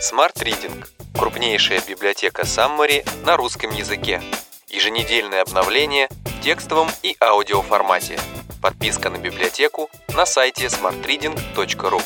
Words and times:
Smart 0.00 0.36
Reading– 0.44 0.86
крупнейшая 1.18 1.82
библиотека 1.88 2.42
Summary 2.42 3.04
на 3.26 3.36
русском 3.36 3.72
языке. 3.72 4.22
Еженедельное 4.68 5.42
обновление 5.42 6.08
в 6.24 6.40
текстовом 6.40 6.86
и 7.02 7.16
аудиоформате. 7.20 8.16
Подписка 8.62 9.10
на 9.10 9.18
библиотеку 9.18 9.90
на 10.14 10.24
сайте 10.24 10.66
smartreading.ru 10.66 12.00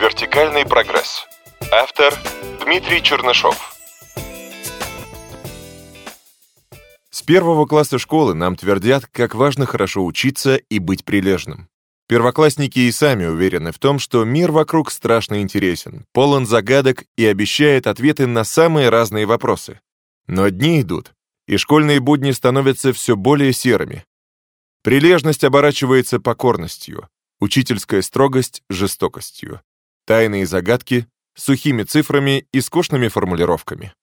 Вертикальный 0.00 0.64
прогресс. 0.64 1.26
Автор 1.70 2.14
Дмитрий 2.64 3.02
Чернышов. 3.02 3.76
С 7.10 7.20
первого 7.20 7.66
класса 7.66 7.98
школы 7.98 8.32
нам 8.32 8.56
твердят, 8.56 9.04
как 9.04 9.34
важно 9.34 9.66
хорошо 9.66 10.06
учиться 10.06 10.56
и 10.56 10.78
быть 10.78 11.04
прилежным. 11.04 11.68
Первоклассники 12.10 12.80
и 12.80 12.90
сами 12.90 13.24
уверены 13.26 13.70
в 13.70 13.78
том, 13.78 14.00
что 14.00 14.24
мир 14.24 14.50
вокруг 14.50 14.90
страшно 14.90 15.42
интересен, 15.42 16.06
полон 16.12 16.44
загадок 16.44 17.04
и 17.16 17.24
обещает 17.24 17.86
ответы 17.86 18.26
на 18.26 18.42
самые 18.42 18.88
разные 18.88 19.26
вопросы. 19.26 19.78
Но 20.26 20.48
дни 20.48 20.80
идут, 20.80 21.12
и 21.46 21.56
школьные 21.56 22.00
будни 22.00 22.32
становятся 22.32 22.92
все 22.92 23.14
более 23.14 23.52
серыми. 23.52 24.04
Прилежность 24.82 25.44
оборачивается 25.44 26.18
покорностью, 26.18 27.08
учительская 27.38 28.02
строгость— 28.02 28.64
жестокостью, 28.68 29.60
тайные 30.04 30.46
загадки— 30.46 31.06
сухими 31.36 31.84
цифрами 31.84 32.44
и 32.50 32.60
скучными 32.60 33.06
формулировками. 33.06 33.94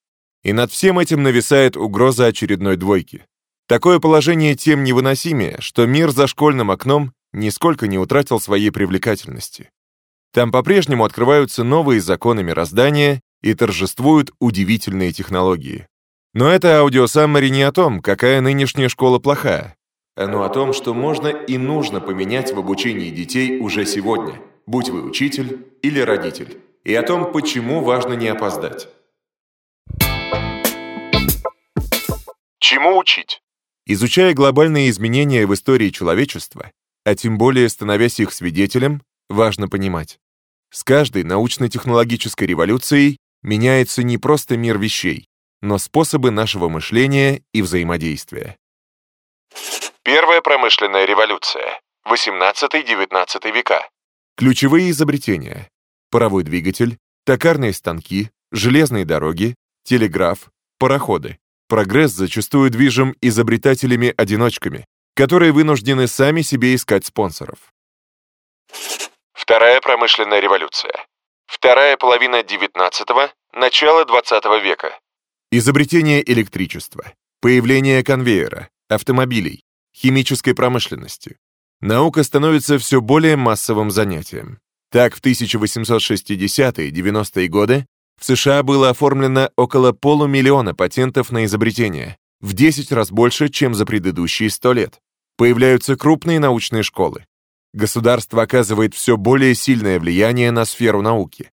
И 0.44 0.54
над 0.54 0.72
всем 0.72 0.98
этим 0.98 1.24
нависает 1.24 1.76
угроза 1.76 2.28
очередной 2.28 2.78
двойки. 2.78 3.26
Такое 3.68 4.00
положение 4.00 4.56
тем 4.56 4.86
невыносимее, 4.86 5.58
что 5.60 5.86
мир 5.86 6.12
за 6.12 6.28
школьным 6.28 6.72
окном 6.72 7.12
нисколько 7.38 7.88
не 7.88 7.98
утратил 7.98 8.40
своей 8.40 8.72
привлекательности. 8.72 9.70
Там 10.34 10.52
по-прежнему 10.52 11.06
открываются 11.06 11.64
новые 11.64 12.02
законы 12.02 12.44
мироздания 12.44 13.22
и 13.42 13.54
торжествуют 13.54 14.32
удивительные 14.40 15.14
технологии. 15.14 15.88
Но 16.34 16.50
это 16.50 16.80
аудиосаммари 16.80 17.50
не 17.50 17.64
о 17.64 17.72
том, 17.72 18.02
какая 18.02 18.42
нынешняя 18.42 18.90
школа 18.90 19.20
плохая. 19.20 19.76
Оно 20.16 20.44
о 20.44 20.50
том, 20.50 20.74
что 20.74 20.94
можно 20.94 21.28
и 21.28 21.58
нужно 21.58 22.02
поменять 22.02 22.52
в 22.52 22.60
обучении 22.60 23.12
детей 23.12 23.60
уже 23.60 23.86
сегодня, 23.86 24.42
будь 24.66 24.90
вы 24.90 25.04
учитель 25.04 25.68
или 25.82 26.00
родитель, 26.00 26.60
и 26.84 26.94
о 26.94 27.04
том, 27.04 27.32
почему 27.32 27.84
важно 27.84 28.14
не 28.14 28.28
опоздать. 28.28 28.88
Чему 32.60 32.98
учить? 32.98 33.42
Изучая 33.86 34.34
глобальные 34.34 34.90
изменения 34.90 35.46
в 35.46 35.54
истории 35.54 35.90
человечества, 35.90 36.72
а 37.08 37.16
тем 37.16 37.38
более 37.38 37.70
становясь 37.70 38.20
их 38.20 38.34
свидетелем, 38.34 39.02
важно 39.30 39.70
понимать. 39.70 40.20
С 40.72 40.84
каждой 40.84 41.24
научно-технологической 41.24 42.46
революцией 42.46 43.16
меняется 43.42 44.04
не 44.04 44.18
просто 44.18 44.58
мир 44.58 44.78
вещей, 44.78 45.30
но 45.62 45.78
способы 45.78 46.32
нашего 46.32 46.68
мышления 46.68 47.44
и 47.54 47.62
взаимодействия. 47.62 48.58
Первая 50.04 50.42
промышленная 50.42 51.06
революция. 51.06 51.80
18-19 52.06 53.54
века. 53.54 53.88
Ключевые 54.36 54.92
изобретения. 54.92 55.70
Паровой 56.12 56.44
двигатель, 56.44 56.98
токарные 57.26 57.72
станки, 57.72 58.32
железные 58.52 59.06
дороги, 59.06 59.56
телеграф, 59.86 60.50
пароходы. 60.78 61.40
Прогресс 61.70 62.12
зачастую 62.12 62.70
движим 62.70 63.16
изобретателями-одиночками, 63.22 64.86
которые 65.18 65.52
вынуждены 65.52 66.08
сами 66.08 66.44
себе 66.44 66.76
искать 66.76 67.08
спонсоров. 67.08 67.58
Вторая 69.34 69.82
промышленная 69.82 70.40
революция. 70.40 70.94
Вторая 71.48 71.98
половина 71.98 72.42
19-го, 72.42 73.32
начало 73.54 74.06
20 74.06 74.46
века. 74.64 75.00
Изобретение 75.52 76.22
электричества, 76.32 77.14
появление 77.42 78.04
конвейера, 78.04 78.70
автомобилей, 78.90 79.64
химической 79.96 80.54
промышленности. 80.54 81.38
Наука 81.82 82.22
становится 82.24 82.78
все 82.78 83.02
более 83.02 83.38
массовым 83.38 83.90
занятием. 83.90 84.60
Так, 84.92 85.16
в 85.16 85.22
1860-е 85.22 86.92
90-е 86.92 87.48
годы 87.48 87.88
в 88.20 88.26
США 88.26 88.62
было 88.62 88.92
оформлено 88.92 89.50
около 89.56 89.94
полумиллиона 89.94 90.76
патентов 90.76 91.32
на 91.32 91.46
изобретения, 91.46 92.18
в 92.40 92.54
10 92.54 92.92
раз 92.92 93.10
больше, 93.10 93.50
чем 93.50 93.74
за 93.74 93.88
предыдущие 93.88 94.52
100 94.52 94.74
лет. 94.74 95.00
Появляются 95.38 95.96
крупные 95.96 96.40
научные 96.40 96.82
школы. 96.82 97.26
Государство 97.72 98.42
оказывает 98.42 98.96
все 98.96 99.18
более 99.18 99.54
сильное 99.54 100.00
влияние 100.00 100.50
на 100.50 100.66
сферу 100.66 101.04
науки. 101.04 101.52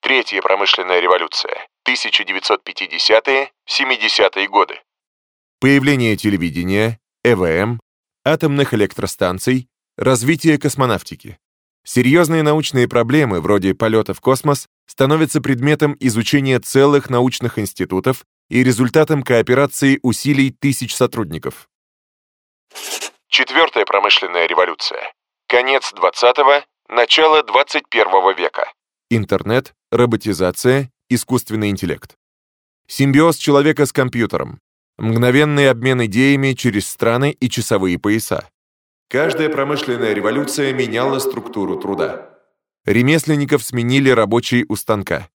Третья 0.00 0.40
промышленная 0.40 1.00
революция. 1.00 1.66
1950-е, 1.86 3.50
70-е 3.68 4.48
годы. 4.48 4.80
Появление 5.60 6.16
телевидения, 6.16 6.98
ЭВМ, 7.22 7.78
атомных 8.24 8.72
электростанций, 8.72 9.68
развитие 9.98 10.58
космонавтики. 10.58 11.38
Серьезные 11.84 12.42
научные 12.42 12.88
проблемы, 12.88 13.40
вроде 13.40 13.74
полета 13.74 14.14
в 14.14 14.20
космос, 14.20 14.68
становятся 14.86 15.42
предметом 15.42 15.96
изучения 16.00 16.60
целых 16.60 17.10
научных 17.10 17.58
институтов 17.58 18.24
и 18.48 18.64
результатом 18.64 19.22
кооперации 19.22 19.98
усилий 20.02 20.50
тысяч 20.50 20.94
сотрудников. 20.94 21.68
Четвертая 23.32 23.86
промышленная 23.86 24.46
революция. 24.46 25.14
Конец 25.48 25.94
20-го, 25.96 26.66
начало 26.94 27.42
21 27.42 28.36
века. 28.36 28.70
Интернет, 29.08 29.72
роботизация, 29.90 30.90
искусственный 31.08 31.70
интеллект. 31.70 32.14
Симбиоз 32.86 33.38
человека 33.38 33.86
с 33.86 33.92
компьютером. 33.94 34.60
Мгновенный 34.98 35.70
обмен 35.70 36.04
идеями 36.04 36.52
через 36.52 36.86
страны 36.86 37.30
и 37.30 37.48
часовые 37.48 37.98
пояса. 37.98 38.50
Каждая 39.08 39.48
промышленная 39.48 40.12
революция 40.12 40.74
меняла 40.74 41.18
структуру 41.18 41.80
труда. 41.80 42.38
Ремесленников 42.84 43.62
сменили 43.62 44.10
рабочие 44.10 44.66
у 44.68 44.76
станка. 44.76 45.30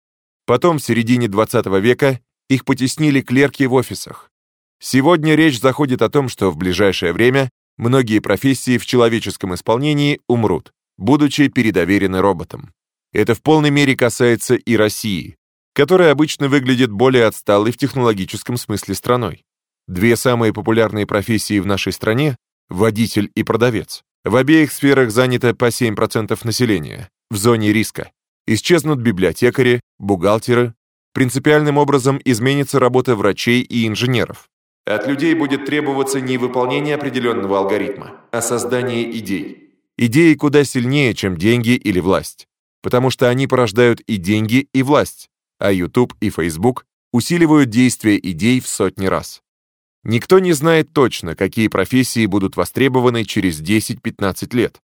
Потом, 0.48 0.80
в 0.80 0.84
середине 0.84 1.28
20 1.28 1.68
века, 1.80 2.20
их 2.50 2.66
потеснили 2.66 3.22
клерки 3.22 3.68
в 3.68 3.74
офисах. 3.76 4.32
Сегодня 4.80 5.36
речь 5.36 5.62
заходит 5.62 6.02
о 6.02 6.10
том, 6.10 6.28
что 6.28 6.50
в 6.50 6.58
ближайшее 6.58 7.14
время 7.14 7.52
многие 7.78 8.20
профессии 8.20 8.78
в 8.78 8.86
человеческом 8.86 9.54
исполнении 9.56 10.20
умрут, 10.28 10.72
будучи 10.98 11.48
передоверены 11.48 12.22
роботам. 12.22 12.74
Это 13.12 13.36
в 13.36 13.42
полной 13.42 13.70
мере 13.70 13.96
касается 13.96 14.56
и 14.56 14.76
России, 14.76 15.36
которая 15.74 16.12
обычно 16.12 16.48
выглядит 16.48 16.92
более 16.92 17.26
отсталой 17.26 17.72
в 17.72 17.78
технологическом 17.78 18.58
смысле 18.58 18.96
страной. 18.96 19.44
Две 19.88 20.16
самые 20.16 20.54
популярные 20.54 21.06
профессии 21.06 21.60
в 21.60 21.66
нашей 21.66 21.94
стране— 21.94 22.38
водитель 22.70 23.32
и 23.36 23.44
продавец. 23.44 24.02
В 24.24 24.38
обеих 24.38 24.72
сферах 24.72 25.12
занято 25.12 25.54
по 25.54 25.70
7% 25.70 26.46
населения, 26.46 27.10
в 27.30 27.36
зоне 27.36 27.74
риска. 27.74 28.12
Исчезнут 28.48 29.00
библиотекари, 29.00 29.82
бухгалтеры. 30.00 30.74
Принципиальным 31.14 31.78
образом 31.78 32.20
изменится 32.24 32.80
работа 32.80 33.16
врачей 33.16 33.62
и 33.62 33.86
инженеров. 33.88 34.50
От 34.86 35.08
людей 35.08 35.34
будет 35.34 35.66
требоваться 35.66 36.20
не 36.20 36.38
выполнение 36.38 36.96
определенного 36.96 37.60
алгоритма, 37.60 38.22
а 38.32 38.42
создание 38.42 39.10
идей. 39.18 39.80
Идеи 39.98 40.34
куда 40.34 40.64
сильнее, 40.64 41.14
чем 41.14 41.38
деньги 41.38 41.72
или 41.72 42.00
власть, 42.00 42.48
потому 42.82 43.10
что 43.10 43.30
они 43.30 43.48
порождают 43.48 44.02
и 44.02 44.18
деньги, 44.18 44.68
и 44.74 44.84
власть, 44.84 45.30
а 45.60 45.72
YouTube 45.72 46.14
и 46.20 46.30
Facebook 46.30 46.86
усиливают 47.14 47.70
действие 47.70 48.20
идей 48.32 48.60
в 48.60 48.68
сотни 48.68 49.06
раз. 49.06 49.42
Никто 50.04 50.40
не 50.40 50.52
знает 50.52 50.92
точно, 50.92 51.36
какие 51.36 51.70
профессии 51.70 52.26
будут 52.26 52.58
востребованы 52.58 53.24
через 53.24 53.62
10-15 53.62 54.54
лет. 54.56 54.82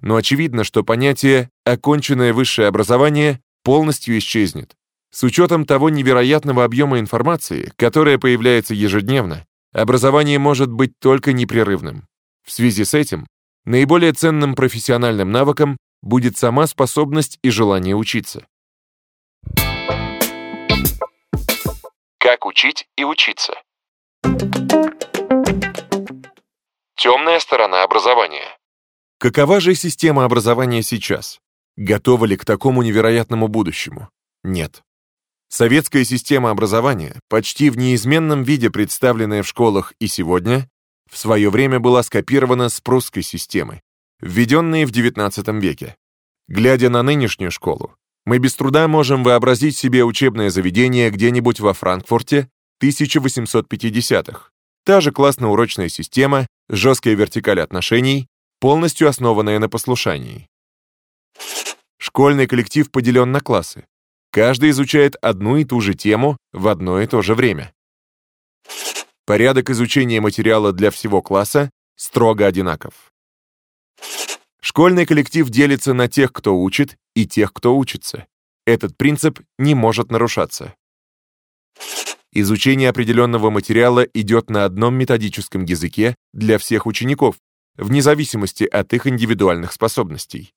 Но 0.00 0.16
очевидно, 0.16 0.64
что 0.64 0.82
понятие 0.82 1.50
«оконченное 1.64 2.32
высшее 2.32 2.66
образование» 2.66 3.40
полностью 3.62 4.18
исчезнет, 4.18 4.74
с 5.16 5.24
учетом 5.24 5.64
того 5.64 5.88
невероятного 5.88 6.62
объема 6.62 6.98
информации, 6.98 7.72
которая 7.76 8.18
появляется 8.18 8.74
ежедневно, 8.74 9.46
образование 9.72 10.38
может 10.38 10.70
быть 10.70 10.92
только 10.98 11.32
непрерывным. 11.32 12.06
В 12.44 12.52
связи 12.52 12.84
с 12.84 12.92
этим, 12.92 13.26
наиболее 13.64 14.12
ценным 14.12 14.54
профессиональным 14.54 15.32
навыком 15.32 15.78
будет 16.02 16.36
сама 16.36 16.66
способность 16.66 17.38
и 17.40 17.48
желание 17.48 17.96
учиться. 17.96 18.46
Как 22.18 22.44
учить 22.44 22.86
и 22.98 23.04
учиться? 23.04 23.54
Темная 26.94 27.40
сторона 27.40 27.84
образования. 27.84 28.58
Какова 29.18 29.60
же 29.60 29.74
система 29.76 30.26
образования 30.26 30.82
сейчас? 30.82 31.40
Готова 31.78 32.26
ли 32.26 32.36
к 32.36 32.44
такому 32.44 32.82
невероятному 32.82 33.48
будущему? 33.48 34.10
Нет. 34.44 34.82
Советская 35.48 36.04
система 36.04 36.50
образования, 36.50 37.20
почти 37.28 37.70
в 37.70 37.78
неизменном 37.78 38.42
виде 38.42 38.70
представленная 38.70 39.42
в 39.42 39.48
школах 39.48 39.94
и 40.00 40.06
сегодня, 40.08 40.68
в 41.10 41.16
свое 41.16 41.50
время 41.50 41.78
была 41.78 42.02
скопирована 42.02 42.68
с 42.68 42.80
прусской 42.80 43.22
системы, 43.22 43.80
введенной 44.20 44.84
в 44.84 44.90
XIX 44.90 45.60
веке. 45.60 45.96
Глядя 46.48 46.90
на 46.90 47.02
нынешнюю 47.02 47.50
школу, 47.50 47.94
Мы 48.24 48.38
без 48.38 48.56
труда 48.56 48.88
можем 48.88 49.22
вообразить 49.22 49.76
себе 49.76 50.04
учебное 50.04 50.50
заведение 50.50 51.10
где-нибудь 51.10 51.60
во 51.60 51.72
Франкфурте 51.72 52.48
1850-х. 52.82 54.50
Та 54.84 55.00
же 55.00 55.12
классно-урочная 55.12 55.88
система, 55.88 56.48
жесткая 56.68 57.14
вертикаль 57.14 57.60
отношений, 57.60 58.26
полностью 58.60 59.08
основанная 59.08 59.60
на 59.60 59.68
послушании. 59.68 60.48
Школьный 61.98 62.48
коллектив 62.48 62.90
поделен 62.90 63.30
на 63.30 63.40
классы. 63.40 63.86
Каждый 64.36 64.68
изучает 64.68 65.16
одну 65.22 65.56
и 65.56 65.64
ту 65.64 65.80
же 65.80 65.94
тему 65.94 66.36
в 66.52 66.68
одно 66.68 67.00
и 67.00 67.06
то 67.06 67.22
же 67.22 67.34
время. 67.34 67.72
Порядок 69.24 69.70
изучения 69.70 70.20
материала 70.20 70.74
для 70.74 70.90
всего 70.90 71.22
класса 71.22 71.70
строго 71.94 72.46
одинаков. 72.46 73.14
Школьный 74.60 75.06
коллектив 75.06 75.48
делится 75.48 75.94
на 75.94 76.06
тех, 76.06 76.34
кто 76.34 76.54
учит, 76.54 76.98
и 77.14 77.26
тех, 77.26 77.54
кто 77.54 77.74
учится. 77.78 78.26
Этот 78.66 78.98
принцип 78.98 79.40
не 79.58 79.74
может 79.74 80.10
нарушаться. 80.10 80.74
Изучение 82.30 82.90
определенного 82.90 83.48
материала 83.48 84.02
идет 84.02 84.50
на 84.50 84.66
одном 84.66 84.96
методическом 84.96 85.64
языке 85.64 86.14
для 86.34 86.58
всех 86.58 86.84
учеников, 86.84 87.36
вне 87.78 88.02
зависимости 88.02 88.64
от 88.64 88.92
их 88.92 89.06
индивидуальных 89.06 89.72
способностей. 89.72 90.52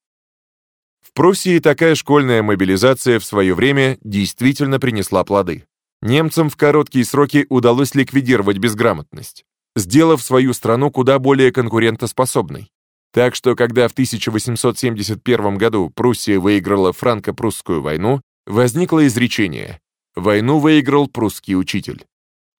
В 1.01 1.13
Пруссии 1.13 1.59
такая 1.59 1.95
школьная 1.95 2.43
мобилизация 2.43 3.19
в 3.19 3.25
свое 3.25 3.53
время 3.53 3.97
действительно 4.01 4.79
принесла 4.79 5.23
плоды. 5.23 5.65
Немцам 6.01 6.49
в 6.49 6.55
короткие 6.55 7.03
сроки 7.03 7.45
удалось 7.49 7.95
ликвидировать 7.95 8.57
безграмотность, 8.57 9.43
сделав 9.75 10.21
свою 10.21 10.53
страну 10.53 10.91
куда 10.91 11.19
более 11.19 11.51
конкурентоспособной. 11.51 12.71
Так 13.11 13.35
что, 13.35 13.55
когда 13.55 13.87
в 13.87 13.91
1871 13.91 15.57
году 15.57 15.89
Пруссия 15.89 16.39
выиграла 16.39 16.93
франко-прусскую 16.93 17.81
войну, 17.81 18.21
возникло 18.45 19.05
изречение 19.07 19.79
«Войну 20.15 20.59
выиграл 20.59 21.07
прусский 21.07 21.55
учитель». 21.55 22.05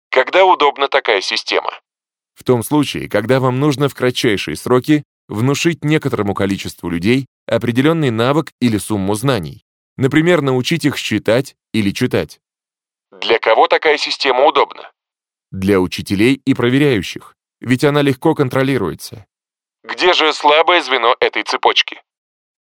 Когда 0.10 0.46
удобна 0.46 0.88
такая 0.88 1.22
система? 1.22 1.72
В 2.34 2.44
том 2.44 2.64
случае, 2.64 3.10
когда 3.10 3.40
вам 3.40 3.60
нужно 3.60 3.90
в 3.90 3.96
кратчайшие 3.96 4.56
сроки 4.56 5.04
внушить 5.28 5.84
некоторому 5.84 6.34
количеству 6.34 6.90
людей 6.90 7.28
определенный 7.50 8.12
навык 8.12 8.52
или 8.62 8.78
сумму 8.78 9.16
знаний. 9.16 9.66
Например, 9.98 10.42
научить 10.42 10.86
их 10.86 10.98
считать 10.98 11.56
или 11.74 11.92
читать. 11.92 12.40
Для 13.12 13.40
кого 13.40 13.68
такая 13.68 13.98
система 13.98 14.46
удобна? 14.46 14.92
Для 15.52 15.82
учителей 15.82 16.42
и 16.46 16.54
проверяющих, 16.54 17.36
ведь 17.60 17.84
она 17.84 18.02
легко 18.02 18.36
контролируется. 18.36 19.26
Где 19.84 20.14
же 20.14 20.32
слабое 20.34 20.82
звено 20.82 21.16
этой 21.20 21.44
цепочки? 21.44 22.02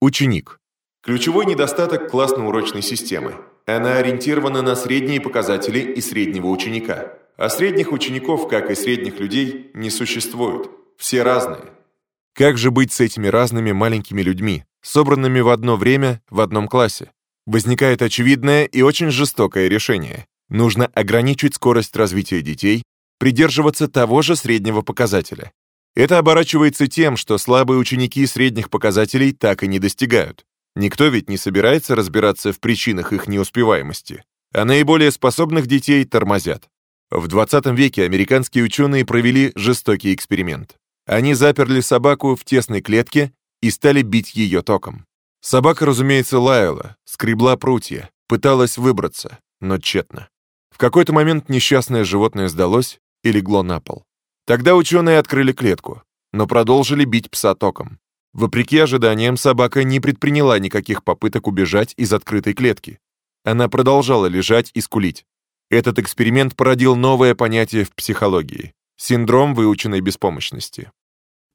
Ученик. 0.00 0.58
Ключевой 1.02 1.46
недостаток 1.46 2.10
классно-урочной 2.10 2.82
системы. 2.82 3.34
Она 3.66 3.98
ориентирована 3.98 4.62
на 4.62 4.74
средние 4.74 5.20
показатели 5.20 5.78
и 5.80 6.00
среднего 6.00 6.46
ученика. 6.46 7.18
А 7.36 7.48
средних 7.48 7.92
учеников, 7.92 8.48
как 8.48 8.70
и 8.70 8.74
средних 8.74 9.20
людей, 9.20 9.70
не 9.74 9.90
существует. 9.90 10.70
Все 10.96 11.22
разные. 11.22 11.72
Как 12.38 12.56
же 12.56 12.70
быть 12.70 12.92
с 12.92 13.00
этими 13.00 13.26
разными 13.26 13.72
маленькими 13.72 14.22
людьми, 14.22 14.62
собранными 14.80 15.40
в 15.40 15.48
одно 15.48 15.74
время 15.74 16.22
в 16.30 16.40
одном 16.40 16.68
классе? 16.68 17.10
Возникает 17.46 18.00
очевидное 18.00 18.64
и 18.64 18.80
очень 18.80 19.10
жестокое 19.10 19.66
решение. 19.66 20.28
Нужно 20.48 20.86
ограничить 20.86 21.56
скорость 21.56 21.96
развития 21.96 22.40
детей, 22.40 22.84
придерживаться 23.18 23.88
того 23.88 24.22
же 24.22 24.36
среднего 24.36 24.82
показателя. 24.82 25.50
Это 25.96 26.18
оборачивается 26.18 26.86
тем, 26.86 27.16
что 27.16 27.38
слабые 27.38 27.80
ученики 27.80 28.24
средних 28.24 28.70
показателей 28.70 29.32
так 29.32 29.64
и 29.64 29.66
не 29.66 29.80
достигают. 29.80 30.44
Никто 30.76 31.08
ведь 31.08 31.28
не 31.28 31.38
собирается 31.38 31.96
разбираться 31.96 32.52
в 32.52 32.60
причинах 32.60 33.12
их 33.12 33.26
неуспеваемости, 33.26 34.22
а 34.54 34.64
наиболее 34.64 35.10
способных 35.10 35.66
детей 35.66 36.04
тормозят. 36.04 36.68
В 37.10 37.26
20 37.26 37.66
веке 37.76 38.04
американские 38.04 38.62
ученые 38.62 39.04
провели 39.04 39.50
жестокий 39.56 40.14
эксперимент. 40.14 40.76
Они 41.08 41.32
заперли 41.32 41.80
собаку 41.80 42.36
в 42.36 42.44
тесной 42.44 42.82
клетке 42.82 43.32
и 43.62 43.70
стали 43.70 44.02
бить 44.02 44.34
ее 44.34 44.60
током. 44.60 45.06
Собака, 45.40 45.86
разумеется, 45.86 46.38
лаяла, 46.38 46.96
скребла 47.06 47.56
прутья, 47.56 48.10
пыталась 48.26 48.76
выбраться, 48.76 49.38
но 49.58 49.78
тщетно. 49.78 50.28
В 50.70 50.76
какой-то 50.76 51.14
момент 51.14 51.48
несчастное 51.48 52.04
животное 52.04 52.48
сдалось 52.48 53.00
и 53.24 53.32
легло 53.32 53.62
на 53.62 53.80
пол. 53.80 54.04
Тогда 54.46 54.76
ученые 54.76 55.18
открыли 55.18 55.52
клетку, 55.52 56.02
но 56.34 56.46
продолжили 56.46 57.06
бить 57.06 57.30
пса 57.30 57.54
током. 57.54 57.98
Вопреки 58.34 58.78
ожиданиям, 58.78 59.38
собака 59.38 59.84
не 59.84 60.00
предприняла 60.00 60.58
никаких 60.58 61.04
попыток 61.04 61.46
убежать 61.46 61.94
из 61.96 62.12
открытой 62.12 62.52
клетки. 62.52 62.98
Она 63.44 63.70
продолжала 63.70 64.26
лежать 64.26 64.70
и 64.74 64.82
скулить. 64.82 65.24
Этот 65.70 65.98
эксперимент 65.98 66.54
породил 66.54 66.96
новое 66.96 67.34
понятие 67.34 67.84
в 67.84 67.94
психологии— 67.94 68.74
синдром 68.98 69.54
выученной 69.54 70.02
беспомощности. 70.02 70.92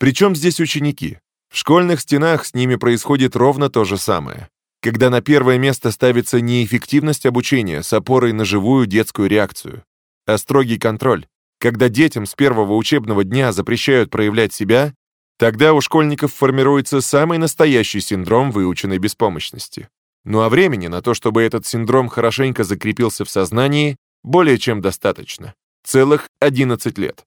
Причем 0.03 0.35
здесь 0.35 0.59
ученики? 0.59 1.19
В 1.50 1.57
школьных 1.57 2.01
стенах 2.01 2.44
с 2.44 2.53
ними 2.53 2.75
происходит 2.75 3.38
ровно 3.38 3.69
то 3.69 3.85
же 3.85 3.97
самое. 3.97 4.50
Когда 4.81 5.09
на 5.09 5.21
первое 5.21 5.57
место 5.57 5.91
ставится 5.91 6.41
не 6.41 6.65
эффективность 6.65 7.25
обучения 7.25 7.81
с 7.81 7.94
опорой 7.94 8.33
на 8.33 8.44
живую 8.44 8.85
детскую 8.85 9.29
реакцию, 9.29 9.85
а 10.25 10.38
строгий 10.38 10.77
контроль, 10.77 11.25
когда 11.57 11.88
детям 11.88 12.25
с 12.25 12.35
первого 12.35 12.75
учебного 12.75 13.23
дня 13.23 13.53
запрещают 13.53 14.09
проявлять 14.09 14.53
себя, 14.53 14.94
тогда 15.39 15.71
у 15.73 15.79
школьников 15.79 16.33
формируется 16.33 16.99
самый 16.99 17.38
настоящий 17.38 18.01
синдром 18.01 18.51
выученной 18.51 18.97
беспомощности. 18.97 19.88
Ну 20.25 20.41
а 20.41 20.49
времени 20.49 20.88
на 20.88 21.01
то, 21.01 21.13
чтобы 21.13 21.44
этот 21.44 21.65
синдром 21.65 22.09
хорошенько 22.09 22.65
закрепился 22.65 23.23
в 23.23 23.29
сознании, 23.29 23.95
более 24.21 24.57
чем 24.57 24.81
достаточно. 24.81 25.53
Целых 25.85 26.27
11 26.41 26.97
лет. 26.97 27.23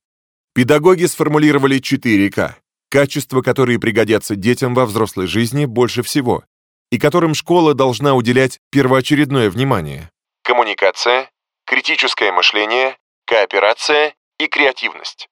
Педагоги 0.53 1.07
сформулировали 1.07 1.81
4К 1.81 2.57
качества, 2.91 3.43
которые 3.43 3.79
пригодятся 3.79 4.37
детям 4.37 4.75
во 4.75 4.87
взрослой 4.87 5.27
жизни 5.27 5.65
больше 5.65 6.03
всего, 6.03 6.45
и 6.91 6.99
которым 6.99 7.35
школа 7.35 7.75
должна 7.75 8.15
уделять 8.15 8.61
первоочередное 8.71 9.51
внимание. 9.51 10.11
Коммуникация, 10.43 11.31
критическое 11.67 12.33
мышление, 12.33 12.97
кооперация 13.27 14.15
и 14.39 14.47
креативность. 14.47 15.29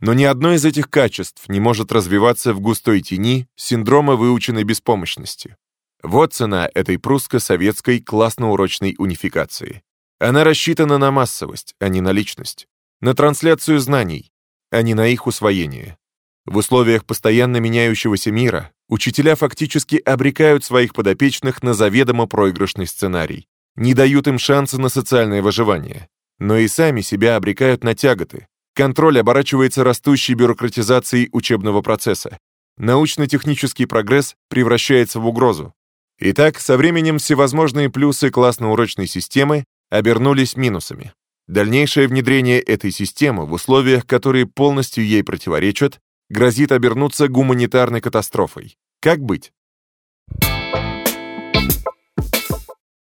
Но 0.00 0.14
ни 0.14 0.24
одно 0.24 0.54
из 0.54 0.64
этих 0.64 0.88
качеств 0.88 1.48
не 1.48 1.60
может 1.60 1.92
развиваться 1.92 2.54
в 2.54 2.60
густой 2.60 3.02
тени 3.02 3.46
синдрома 3.56 4.16
выученной 4.16 4.64
беспомощности. 4.64 5.56
Вот 6.02 6.32
цена 6.32 6.70
этой 6.74 6.98
прусско-советской 6.98 8.00
классно-урочной 8.00 8.94
унификации. 8.98 9.82
Она 10.18 10.44
рассчитана 10.44 10.96
на 10.96 11.10
массовость, 11.10 11.74
а 11.78 11.88
не 11.88 12.00
на 12.00 12.12
личность, 12.12 12.66
на 13.00 13.14
трансляцию 13.14 13.78
знаний, 13.80 14.30
а 14.70 14.80
не 14.82 14.94
на 14.94 15.06
их 15.08 15.26
усвоение. 15.26 15.98
В 16.46 16.56
условиях 16.56 17.04
постоянно 17.04 17.58
меняющегося 17.58 18.30
мира 18.30 18.72
учителя 18.88 19.36
фактически 19.36 19.96
обрекают 19.96 20.64
своих 20.64 20.94
подопечных 20.94 21.62
на 21.62 21.74
заведомо 21.74 22.26
проигрышный 22.26 22.86
сценарий, 22.86 23.46
не 23.76 23.94
дают 23.94 24.26
им 24.26 24.38
шанса 24.38 24.80
на 24.80 24.88
социальное 24.88 25.42
выживание, 25.42 26.08
но 26.38 26.56
и 26.56 26.66
сами 26.68 27.02
себя 27.02 27.36
обрекают 27.36 27.84
на 27.84 27.94
тяготы. 27.94 28.46
Контроль 28.74 29.20
оборачивается 29.20 29.84
растущей 29.84 30.34
бюрократизацией 30.34 31.28
учебного 31.32 31.82
процесса. 31.82 32.38
Научно-технический 32.78 33.86
прогресс 33.86 34.36
превращается 34.48 35.20
в 35.20 35.26
угрозу. 35.26 35.74
Итак, 36.18 36.58
со 36.58 36.76
временем 36.76 37.18
всевозможные 37.18 37.90
плюсы 37.90 38.30
классно-урочной 38.30 39.06
системы 39.06 39.64
обернулись 39.90 40.56
минусами. 40.56 41.12
Дальнейшее 41.46 42.06
внедрение 42.08 42.60
этой 42.60 42.90
системы 42.90 43.44
в 43.44 43.52
условиях, 43.52 44.06
которые 44.06 44.46
полностью 44.46 45.04
ей 45.04 45.24
противоречат, 45.24 45.98
грозит 46.30 46.72
обернуться 46.72 47.28
гуманитарной 47.28 48.00
катастрофой. 48.00 48.78
Как 49.00 49.20
быть? 49.20 49.52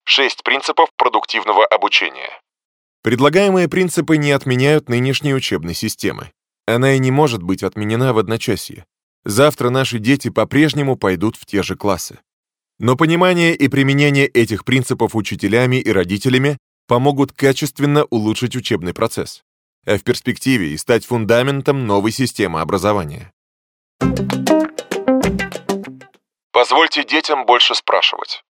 Шесть 0.04 0.44
принципов 0.44 0.90
продуктивного 0.98 1.66
обучения. 1.66 2.42
Предлагаемые 3.04 3.70
принципы 3.70 4.18
не 4.18 4.32
отменяют 4.32 4.90
нынешней 4.90 5.34
учебной 5.34 5.76
системы. 5.76 6.32
Она 6.66 6.94
и 6.94 7.00
не 7.00 7.12
может 7.12 7.42
быть 7.42 7.64
отменена 7.64 8.12
в 8.12 8.18
одночасье. 8.18 8.86
Завтра 9.24 9.70
наши 9.70 10.00
дети 10.00 10.30
по-прежнему 10.30 10.98
пойдут 10.98 11.36
в 11.36 11.46
те 11.46 11.64
же 11.64 11.76
классы. 11.76 12.20
Но 12.80 12.96
понимание 12.96 13.56
и 13.56 13.68
применение 13.68 14.28
этих 14.28 14.66
принципов 14.66 15.16
учителями 15.16 15.78
и 15.78 15.92
родителями 15.92 16.58
помогут 16.88 17.32
качественно 17.34 18.06
улучшить 18.06 18.56
учебный 18.56 18.94
процесс, 18.94 19.44
а 19.90 19.98
в 19.98 20.04
перспективе 20.04 20.74
и 20.74 20.78
стать 20.78 21.04
фундаментом 21.06 21.88
новой 21.88 22.12
системы 22.12 22.62
образования. 22.62 23.32
Позвольте 26.52 27.04
детям 27.04 27.46
больше 27.48 27.74
спрашивать. 27.74 28.44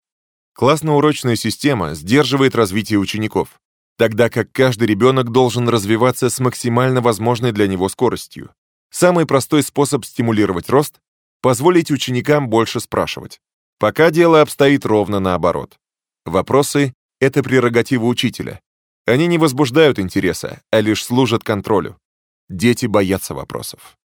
Классно-урочная 0.53 1.37
система 1.37 1.93
сдерживает 1.95 2.55
развитие 2.55 2.99
учеников, 2.99 3.61
тогда 3.97 4.29
как 4.29 4.51
каждый 4.51 4.89
ребенок 4.89 5.31
должен 5.31 5.69
развиваться 5.69 6.29
с 6.29 6.41
максимально 6.41 6.99
возможной 6.99 7.53
для 7.53 7.67
него 7.67 7.87
скоростью. 7.87 8.53
Самый 8.91 9.25
простой 9.25 9.63
способ 9.63 10.03
стимулировать 10.03 10.69
рост— 10.69 10.99
позволить 11.41 11.89
ученикам 11.89 12.49
больше 12.49 12.81
спрашивать. 12.81 13.39
Пока 13.77 14.11
дело 14.11 14.41
обстоит 14.41 14.85
ровно 14.85 15.21
наоборот. 15.21 15.77
Вопросы— 16.25 16.93
это 17.21 17.41
прерогатива 17.43 18.03
учителя. 18.03 18.59
Они 19.09 19.25
не 19.25 19.39
возбуждают 19.39 19.97
интереса, 19.97 20.61
а 20.69 20.81
лишь 20.81 21.03
служат 21.03 21.43
контролю. 21.43 21.97
Дети 22.47 22.85
боятся 22.85 23.33
вопросов. 23.33 23.97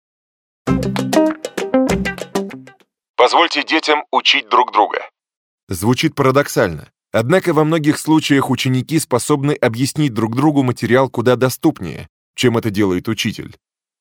Позвольте 3.16 3.64
детям 3.64 4.04
учить 4.12 4.48
друг 4.48 4.72
друга. 4.72 5.00
Звучит 5.68 6.14
парадоксально. 6.14 6.88
Однако 7.10 7.52
во 7.52 7.64
многих 7.64 7.98
случаях 7.98 8.48
ученики 8.48 9.00
способны 9.00 9.54
объяснить 9.54 10.14
друг 10.14 10.36
другу 10.36 10.62
материал 10.62 11.10
куда 11.10 11.34
доступнее, 11.34 12.06
чем 12.36 12.56
это 12.56 12.70
делает 12.70 13.08
учитель. 13.08 13.56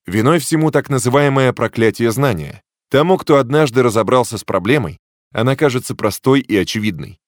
Виной 0.05 0.37
всему 0.37 0.69
так 0.69 0.87
называемое 0.91 1.51
проклятие 1.51 2.11
знания. 2.11 2.61
Тому, 2.91 3.17
кто 3.17 3.37
однажды 3.37 3.81
разобрался 3.81 4.37
с 4.37 4.43
проблемой, 4.43 4.99
она 5.33 5.55
кажется 5.55 5.95
простой 5.95 6.41
и 6.41 6.55
очевидной. 6.55 7.20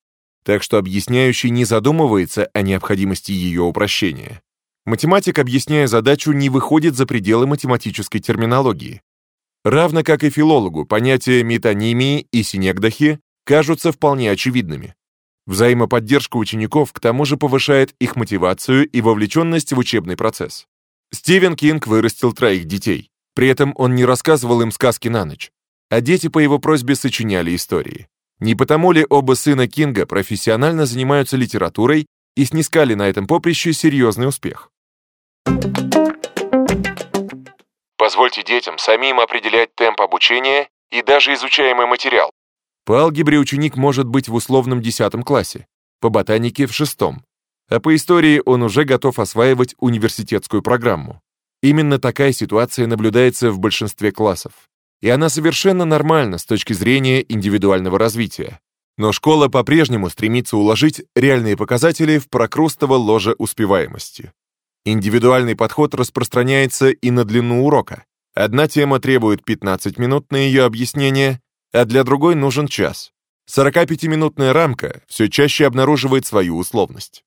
Так 0.43 0.61
что 0.61 0.77
объясняющий 0.77 1.49
не 1.49 1.65
задумывается 1.65 2.49
о 2.53 2.61
необходимости 2.61 3.31
ее 3.31 3.61
упрощения. 3.61 4.41
Математик, 4.85 5.39
объясняя 5.39 5.87
задачу, 5.87 6.33
не 6.33 6.49
выходит 6.49 6.95
за 6.95 7.05
пределы 7.05 7.47
математической 7.47 8.19
терминологии. 8.19 9.01
Равно 9.63 10.03
как 10.03 10.25
и 10.25 10.29
филологу, 10.29 10.85
понятия 10.85 11.41
метонимии 11.43 12.27
и 12.31 12.43
синегдахи 12.43 13.19
кажутся 13.45 13.93
вполне 13.93 14.29
очевидными. 14.29 14.93
Взаимоподдержка 15.45 16.37
учеников 16.37 16.91
к 16.91 16.99
тому 16.99 17.23
же 17.23 17.37
повышает 17.37 17.95
их 17.99 18.17
мотивацию 18.17 18.87
и 18.87 19.01
вовлеченность 19.01 19.71
в 19.71 19.77
учебный 19.77 20.17
процесс. 20.17 20.67
Стивен 21.13 21.55
Кинг 21.55 21.87
вырастил 21.87 22.33
троих 22.33 22.65
детей. 22.65 23.09
При 23.35 23.47
этом 23.47 23.73
он 23.77 23.95
не 23.95 24.05
рассказывал 24.05 24.61
им 24.61 24.71
сказки 24.71 25.07
на 25.07 25.25
ночь, 25.25 25.51
а 25.89 26.01
дети 26.01 26.27
по 26.27 26.39
его 26.39 26.59
просьбе 26.59 26.95
сочиняли 26.95 27.55
истории. 27.55 28.07
Не 28.43 28.55
потому 28.55 28.91
ли 28.91 29.05
оба 29.09 29.35
сына 29.35 29.69
Кинга 29.69 30.05
профессионально 30.05 30.85
занимаются 30.85 31.37
литературой 31.37 32.07
и 32.35 32.43
снискали 32.43 32.93
на 32.93 33.07
этом 33.07 33.25
поприще 33.25 33.71
серьезный 33.71 34.27
успех? 34.27 34.69
Позвольте 37.97 38.43
детям 38.43 38.77
самим 38.77 39.21
определять 39.21 39.73
темп 39.75 40.01
обучения 40.01 40.67
и 40.91 41.01
даже 41.01 41.33
изучаемый 41.35 41.87
материал. 41.87 42.31
По 42.85 42.99
алгебре 43.03 43.39
ученик 43.39 43.77
может 43.77 44.07
быть 44.07 44.27
в 44.27 44.33
условном 44.33 44.81
10 44.81 45.23
классе, 45.23 45.65
по 46.01 46.09
ботанике— 46.09 46.65
в 46.67 46.73
шестом, 46.73 47.23
а 47.69 47.79
по 47.79 47.95
истории 47.95 48.41
он 48.45 48.63
уже 48.63 48.83
готов 48.83 49.19
осваивать 49.19 49.73
университетскую 49.79 50.61
программу. 50.61 51.21
Именно 51.61 51.97
такая 51.97 52.33
ситуация 52.33 52.87
наблюдается 52.87 53.51
в 53.51 53.59
большинстве 53.59 54.11
классов. 54.11 54.51
И 55.03 55.09
она 55.09 55.27
совершенно 55.27 55.83
нормальна 55.83 56.37
с 56.37 56.45
точки 56.45 56.71
зрения 56.71 57.25
индивидуального 57.27 57.99
развития. 57.99 58.61
Но 58.97 59.11
школа 59.11 59.49
по-прежнему 59.49 60.09
стремится 60.09 60.55
уложить 60.55 61.03
реальные 61.13 61.57
показатели 61.57 62.19
в 62.19 62.29
прокрустово 62.29 62.93
ложе 62.93 63.35
успеваемости. 63.37 64.31
Индивидуальный 64.85 65.57
подход 65.57 65.93
распространяется 65.93 66.89
и 66.89 67.11
на 67.11 67.25
длину 67.25 67.65
урока. 67.65 68.05
Одна 68.33 68.69
тема 68.69 69.01
требует 69.01 69.43
15 69.43 69.99
минут 69.99 70.31
на 70.31 70.37
ее 70.37 70.63
объяснение, 70.63 71.41
а 71.73 71.83
для 71.83 72.05
другой 72.05 72.35
нужен 72.35 72.67
час. 72.69 73.11
45-минутная 73.53 74.53
рамка 74.53 75.01
все 75.09 75.27
чаще 75.27 75.65
обнаруживает 75.65 76.25
свою 76.25 76.55
условность. 76.55 77.25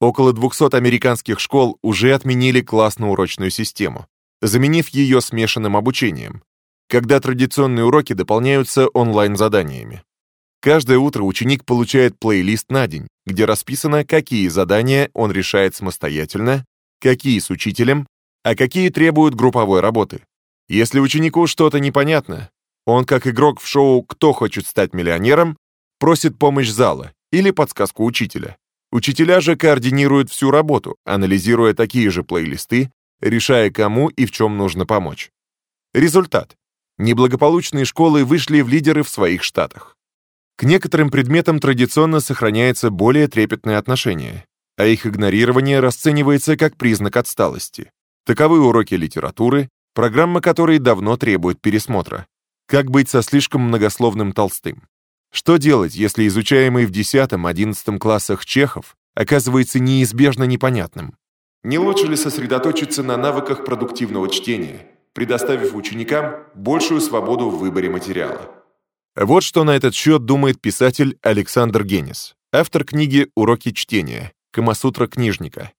Около 0.00 0.32
200 0.32 0.74
американских 0.74 1.40
школ 1.40 1.78
уже 1.82 2.14
отменили 2.14 2.62
классно-урочную 2.62 3.50
систему, 3.50 4.06
заменив 4.40 4.88
ее 4.88 5.20
смешанным 5.20 5.76
обучением, 5.76 6.42
когда 6.88 7.20
традиционные 7.20 7.84
уроки 7.84 8.14
дополняются 8.14 8.88
онлайн-заданиями. 8.88 10.02
Каждое 10.60 10.98
утро 10.98 11.22
ученик 11.22 11.64
получает 11.64 12.18
плейлист 12.18 12.70
на 12.70 12.86
день, 12.86 13.06
где 13.26 13.44
расписано, 13.44 14.04
какие 14.04 14.48
задания 14.48 15.10
он 15.12 15.30
решает 15.30 15.76
самостоятельно, 15.76 16.64
какие 17.00 17.38
с 17.38 17.50
учителем, 17.50 18.06
а 18.42 18.56
какие 18.56 18.88
требуют 18.88 19.34
групповой 19.34 19.80
работы. 19.80 20.22
Если 20.68 20.98
ученику 20.98 21.46
что-то 21.46 21.78
непонятно, 21.78 22.50
он, 22.86 23.04
как 23.04 23.26
игрок 23.26 23.60
в 23.60 23.66
шоу 23.66 24.02
«Кто 24.02 24.32
хочет 24.32 24.66
стать 24.66 24.94
миллионером», 24.94 25.56
просит 25.98 26.38
помощь 26.38 26.70
зала 26.70 27.12
или 27.30 27.50
подсказку 27.50 28.04
учителя. 28.04 28.56
Учителя 28.90 29.40
же 29.40 29.56
координируют 29.56 30.30
всю 30.30 30.50
работу, 30.50 30.96
анализируя 31.04 31.74
такие 31.74 32.10
же 32.10 32.24
плейлисты, 32.24 32.90
решая, 33.20 33.70
кому 33.70 34.08
и 34.08 34.24
в 34.24 34.32
чем 34.32 34.56
нужно 34.56 34.86
помочь. 34.86 35.30
Результат. 35.92 36.56
Неблагополучные 36.98 37.84
школы 37.84 38.24
вышли 38.24 38.60
в 38.60 38.68
лидеры 38.68 39.04
в 39.04 39.08
своих 39.08 39.44
штатах. 39.44 39.96
К 40.56 40.64
некоторым 40.64 41.10
предметам 41.10 41.60
традиционно 41.60 42.18
сохраняется 42.18 42.90
более 42.90 43.28
трепетное 43.28 43.78
отношение, 43.78 44.44
а 44.76 44.86
их 44.86 45.06
игнорирование 45.06 45.78
расценивается 45.78 46.56
как 46.56 46.76
признак 46.76 47.16
отсталости. 47.16 47.92
Таковы 48.26 48.60
уроки 48.60 48.94
литературы, 48.94 49.68
программа 49.94 50.40
которой 50.40 50.80
давно 50.80 51.16
требует 51.16 51.60
пересмотра. 51.60 52.26
Как 52.66 52.90
быть 52.90 53.08
со 53.08 53.22
слишком 53.22 53.62
многословным 53.62 54.32
Толстым? 54.32 54.82
Что 55.32 55.56
делать, 55.56 55.94
если 55.94 56.26
изучаемый 56.26 56.86
в 56.86 56.90
10-11 56.90 57.98
классах 57.98 58.44
Чехов 58.44 58.96
оказывается 59.14 59.78
неизбежно 59.78 60.44
непонятным? 60.44 61.14
Не 61.62 61.78
лучше 61.78 62.06
ли 62.08 62.16
сосредоточиться 62.16 63.04
на 63.04 63.16
навыках 63.16 63.64
продуктивного 63.64 64.28
чтения, 64.28 64.86
предоставив 65.18 65.74
ученикам 65.74 66.44
большую 66.54 67.00
свободу 67.00 67.50
в 67.50 67.58
выборе 67.58 67.90
материала? 67.90 68.54
Вот 69.16 69.42
что 69.42 69.64
на 69.64 69.74
этот 69.74 69.92
счет 69.92 70.24
думает 70.24 70.60
писатель 70.60 71.18
Александр 71.22 71.82
Генис, 71.82 72.36
автор 72.52 72.84
книги 72.84 73.28
«Уроки 73.34 73.72
чтения. 73.72 74.30
Камасутра 74.52 75.08
книжника». 75.08 75.72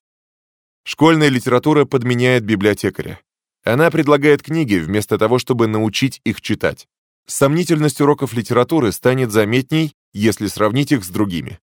Школьная 0.84 1.30
литература 1.30 1.86
подменяет 1.86 2.44
библиотекаря. 2.44 3.22
Она 3.64 3.90
предлагает 3.90 4.44
книги 4.44 4.76
вместо 4.76 5.18
того, 5.18 5.40
чтобы 5.40 5.68
научить 5.68 6.20
их 6.26 6.42
читать. 6.42 6.90
Сомнительность 7.26 8.02
уроков 8.02 8.34
литературы 8.34 8.92
станет 8.92 9.32
заметней, 9.32 9.94
если 10.12 10.48
сравнить 10.48 10.92
их 10.92 11.06
с 11.06 11.08
другими. 11.08 11.60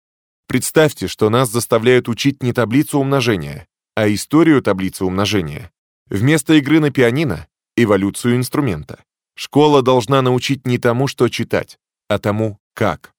Представьте, 0.46 1.08
что 1.08 1.32
нас 1.32 1.50
заставляют 1.50 2.08
учить 2.08 2.44
не 2.44 2.54
таблицу 2.54 3.00
умножения, 3.00 3.66
а 3.96 4.08
историю 4.14 4.62
таблицы 4.62 5.06
умножения. 5.06 5.72
Вместо 6.08 6.54
игры 6.54 6.80
на 6.80 6.92
пианино— 6.92 7.48
эволюцию 7.76 8.38
инструмента. 8.38 9.04
Школа 9.36 9.82
должна 9.82 10.22
научить 10.22 10.68
не 10.68 10.78
тому, 10.78 11.08
что 11.08 11.30
читать, 11.30 11.78
а 12.08 12.20
тому, 12.20 12.60
как. 12.74 13.14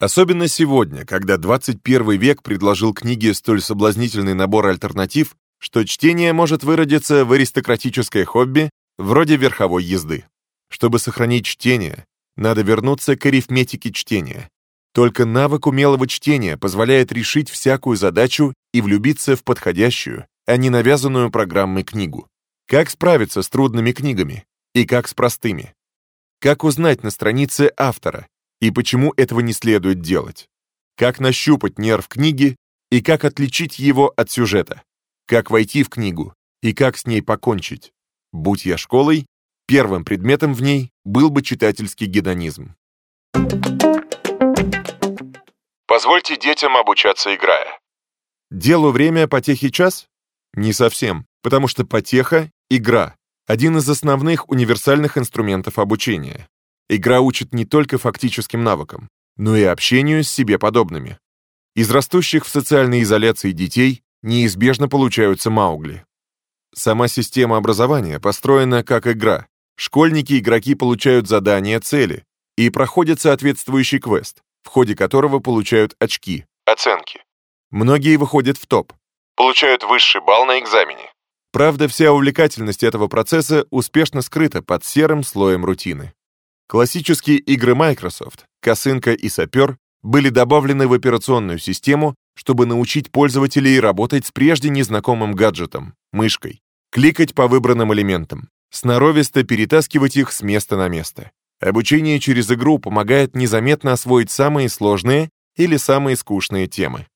Особенно 0.00 0.48
сегодня, 0.48 1.04
когда 1.04 1.36
21 1.36 2.18
век 2.18 2.42
предложил 2.42 2.94
книге 2.94 3.34
столь 3.34 3.60
соблазнительный 3.60 4.34
набор 4.34 4.66
альтернатив, 4.66 5.36
что 5.58 5.84
чтение 5.84 6.32
может 6.32 6.64
выродиться 6.64 7.24
в 7.24 7.32
аристократическое 7.32 8.24
хобби 8.24 8.70
вроде 8.98 9.36
верховой 9.36 9.84
езды. 9.84 10.24
Чтобы 10.70 10.98
сохранить 10.98 11.44
чтение, 11.44 12.06
надо 12.36 12.62
вернуться 12.62 13.16
к 13.16 13.26
арифметике 13.26 13.92
чтения. 13.92 14.48
Только 14.92 15.26
навык 15.26 15.66
умелого 15.66 16.08
чтения 16.08 16.56
позволяет 16.56 17.12
решить 17.12 17.50
всякую 17.50 17.96
задачу 17.96 18.54
и 18.72 18.80
влюбиться 18.80 19.36
в 19.36 19.44
подходящую, 19.44 20.26
а 20.46 20.56
не 20.56 20.70
навязанную 20.70 21.30
программой 21.30 21.84
книгу. 21.84 22.26
Как 22.70 22.88
справиться 22.88 23.42
с 23.42 23.48
трудными 23.48 23.92
книгами 23.92 24.46
и 24.72 24.86
как 24.86 25.08
с 25.08 25.14
простыми? 25.14 25.74
Как 26.38 26.64
узнать 26.64 27.02
на 27.02 27.10
странице 27.10 27.72
автора 27.76 28.26
и 28.60 28.70
почему 28.70 29.12
этого 29.16 29.40
не 29.40 29.52
следует 29.52 30.00
делать? 30.00 30.48
Как 30.96 31.20
нащупать 31.20 31.78
нерв 31.78 32.08
книги 32.08 32.56
и 32.90 33.02
как 33.02 33.24
отличить 33.24 33.78
его 33.78 34.12
от 34.16 34.30
сюжета? 34.30 34.82
Как 35.26 35.50
войти 35.50 35.82
в 35.82 35.88
книгу 35.88 36.32
и 36.62 36.72
как 36.72 36.96
с 36.96 37.06
ней 37.06 37.22
покончить? 37.22 37.92
Будь 38.32 38.64
я 38.64 38.78
школой, 38.78 39.26
Первым 39.70 40.04
предметом 40.04 40.52
в 40.52 40.62
ней 40.62 40.90
был 41.04 41.30
бы 41.30 41.42
читательский 41.42 42.06
гедонизм. 42.06 42.74
Позвольте 45.86 46.36
детям 46.36 46.76
обучаться 46.76 47.32
играя. 47.36 47.78
Делу 48.50 48.90
время, 48.90 49.28
потехи 49.28 49.68
час? 49.68 50.08
Не 50.54 50.72
совсем, 50.72 51.24
потому 51.40 51.68
что 51.68 51.86
потеха— 51.86 52.50
игра, 52.70 53.16
один 53.46 53.76
из 53.76 53.88
основных 53.88 54.48
универсальных 54.48 55.18
инструментов 55.18 55.78
обучения. 55.78 56.48
Игра 56.88 57.20
учит 57.20 57.52
не 57.52 57.64
только 57.66 57.98
фактическим 57.98 58.64
навыкам, 58.64 59.08
но 59.36 59.56
и 59.56 59.64
общению 59.64 60.24
с 60.24 60.30
себе 60.30 60.58
подобными. 60.58 61.18
Из 61.74 61.90
растущих 61.90 62.46
в 62.46 62.48
социальной 62.48 63.02
изоляции 63.02 63.52
детей 63.52 64.02
неизбежно 64.22 64.88
получаются 64.88 65.50
маугли. 65.50 66.04
Сама 66.74 67.08
система 67.08 67.56
образования 67.56 68.20
построена 68.20 68.84
как 68.84 69.06
игра, 69.06 69.46
школьники-игроки 69.76 70.74
получают 70.74 71.28
задания, 71.28 71.80
цели 71.80 72.24
и 72.56 72.70
проходят 72.70 73.20
соответствующий 73.20 73.98
квест, 73.98 74.42
в 74.62 74.68
ходе 74.68 74.94
которого 74.94 75.40
получают 75.40 75.94
очки. 75.98 76.44
Оценки. 76.66 77.24
Многие 77.70 78.16
выходят 78.16 78.58
в 78.58 78.66
топ. 78.66 78.92
Получают 79.34 79.82
высший 79.84 80.20
балл 80.20 80.44
на 80.44 80.60
экзамене. 80.60 81.09
Правда, 81.52 81.88
вся 81.88 82.12
увлекательность 82.12 82.84
этого 82.84 83.08
процесса 83.08 83.66
успешно 83.70 84.22
скрыта 84.22 84.62
под 84.62 84.84
серым 84.84 85.24
слоем 85.24 85.64
рутины. 85.64 86.12
Классические 86.68 87.38
игры 87.38 87.74
Microsoft, 87.74 88.44
косынка 88.60 89.12
и 89.12 89.28
сапер 89.28 89.76
были 90.02 90.28
добавлены 90.28 90.86
в 90.86 90.92
операционную 90.92 91.58
систему, 91.58 92.14
чтобы 92.36 92.66
научить 92.66 93.10
пользователей 93.10 93.80
работать 93.80 94.26
с 94.26 94.30
прежде 94.30 94.70
незнакомым 94.70 95.32
гаджетом, 95.32 95.94
мышкой, 96.12 96.60
кликать 96.92 97.34
по 97.34 97.48
выбранным 97.48 97.92
элементам, 97.92 98.48
сноровисто 98.70 99.42
перетаскивать 99.42 100.16
их 100.16 100.32
с 100.32 100.42
места 100.42 100.76
на 100.76 100.88
место. 100.88 101.32
Обучение 101.60 102.20
через 102.20 102.50
игру 102.50 102.78
помогает 102.78 103.34
незаметно 103.34 103.92
освоить 103.92 104.30
самые 104.30 104.68
сложные 104.68 105.30
или 105.56 105.76
самые 105.76 106.16
скучные 106.16 106.68
темы. 106.68 107.06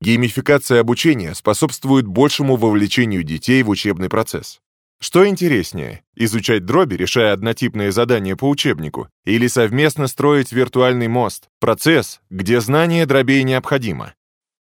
Геймификация 0.00 0.80
обучения 0.80 1.34
способствует 1.34 2.06
большему 2.06 2.56
вовлечению 2.56 3.24
детей 3.24 3.62
в 3.62 3.68
учебный 3.68 4.08
процесс. 4.08 4.60
Что 5.00 5.26
интереснее, 5.26 6.02
изучать 6.16 6.64
дроби, 6.64 6.94
решая 6.94 7.32
однотипные 7.32 7.92
задания 7.92 8.36
по 8.36 8.48
учебнику, 8.48 9.08
или 9.24 9.46
совместно 9.46 10.08
строить 10.08 10.52
виртуальный 10.52 11.08
мост, 11.08 11.48
процесс, 11.60 12.20
где 12.30 12.60
знание 12.60 13.06
дробей 13.06 13.42
необходимо? 13.42 14.14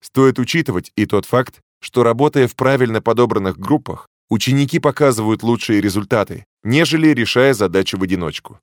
Стоит 0.03 0.39
учитывать 0.39 0.91
и 0.97 1.07
тот 1.07 1.27
факт, 1.27 1.61
что 1.81 2.03
работая 2.03 2.49
в 2.49 2.55
правильно 2.57 3.03
подобранных 3.03 3.59
группах, 3.59 4.09
ученики 4.31 4.79
показывают 4.79 5.43
лучшие 5.43 5.81
результаты, 5.81 6.47
нежели 6.63 7.09
решая 7.09 7.55
задачу 7.55 7.99
в 7.99 8.03
одиночку. 8.03 8.61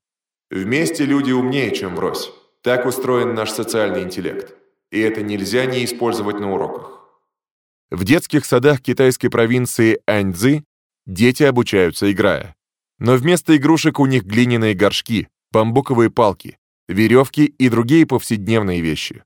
Вместе 0.49 1.05
люди 1.05 1.31
умнее, 1.31 1.75
чем 1.75 1.95
врозь. 1.95 2.31
Так 2.63 2.85
устроен 2.85 3.35
наш 3.35 3.51
социальный 3.51 4.01
интеллект. 4.01 4.58
И 4.91 4.99
это 4.99 5.21
нельзя 5.21 5.65
не 5.65 5.85
использовать 5.85 6.39
на 6.39 6.53
уроках. 6.53 6.99
В 7.91 8.03
детских 8.03 8.45
садах 8.45 8.81
китайской 8.81 9.29
провинции 9.29 9.99
Аньцзы 10.05 10.63
Дети 11.09 11.41
обучаются, 11.41 12.11
играя. 12.11 12.55
Но 12.99 13.15
вместо 13.15 13.57
игрушек 13.57 13.99
у 13.99 14.05
них 14.05 14.25
глиняные 14.25 14.75
горшки, 14.75 15.27
бамбуковые 15.51 16.11
палки, 16.11 16.59
веревки 16.87 17.45
и 17.45 17.67
другие 17.67 18.05
повседневные 18.05 18.81
вещи. 18.81 19.23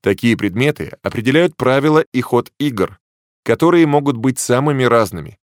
Такие 0.00 0.36
предметы 0.36 0.96
определяют 1.02 1.56
правила 1.56 2.04
и 2.12 2.20
ход 2.20 2.52
игр, 2.60 3.00
которые 3.42 3.84
могут 3.88 4.16
быть 4.16 4.38
самыми 4.38 4.84
разными. 4.84 5.38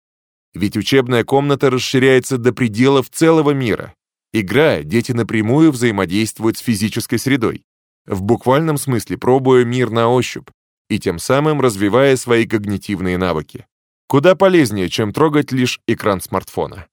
Ведь 0.54 0.76
учебная 0.76 1.24
комната 1.24 1.70
расширяется 1.70 2.38
до 2.38 2.52
пределов 2.52 3.10
целого 3.10 3.50
мира. 3.50 3.94
Играя, 4.32 4.84
дети 4.84 5.10
напрямую 5.10 5.72
взаимодействуют 5.72 6.56
с 6.56 6.60
физической 6.60 7.18
средой, 7.18 7.64
в 8.06 8.22
буквальном 8.22 8.76
смысле 8.78 9.18
пробуя 9.18 9.64
мир 9.64 9.90
на 9.90 10.08
ощупь 10.08 10.48
и 10.88 10.98
тем 10.98 11.18
самым 11.18 11.60
развивая 11.60 12.16
свои 12.16 12.46
когнитивные 12.46 13.18
навыки. 13.18 13.66
Куда 14.06 14.34
полезнее, 14.34 14.88
чем 14.88 15.12
трогать 15.12 15.52
лишь 15.52 15.80
экран 15.86 16.20
смартфона. 16.20 16.86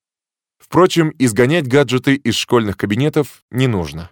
Впрочем, 0.57 1.13
изгонять 1.19 1.67
гаджеты 1.67 2.15
из 2.15 2.35
школьных 2.35 2.77
кабинетов 2.77 3.43
не 3.51 3.67
нужно. 3.67 4.09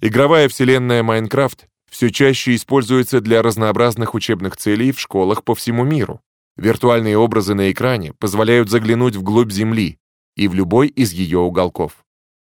Игровая 0.00 0.48
вселенная 0.48 1.02
Майнкрафт 1.02 1.66
все 1.90 2.10
чаще 2.10 2.54
используется 2.54 3.20
для 3.20 3.42
разнообразных 3.42 4.14
учебных 4.14 4.56
целей 4.56 4.92
в 4.92 5.00
школах 5.00 5.44
по 5.44 5.54
всему 5.54 5.84
миру. 5.84 6.20
Виртуальные 6.56 7.16
образы 7.16 7.54
на 7.54 7.70
экране 7.70 8.12
позволяют 8.14 8.68
заглянуть 8.68 9.16
вглубь 9.16 9.52
Земли 9.52 9.98
и 10.36 10.48
в 10.48 10.54
любой 10.54 10.88
из 10.88 11.12
ее 11.12 11.38
уголков. 11.38 12.04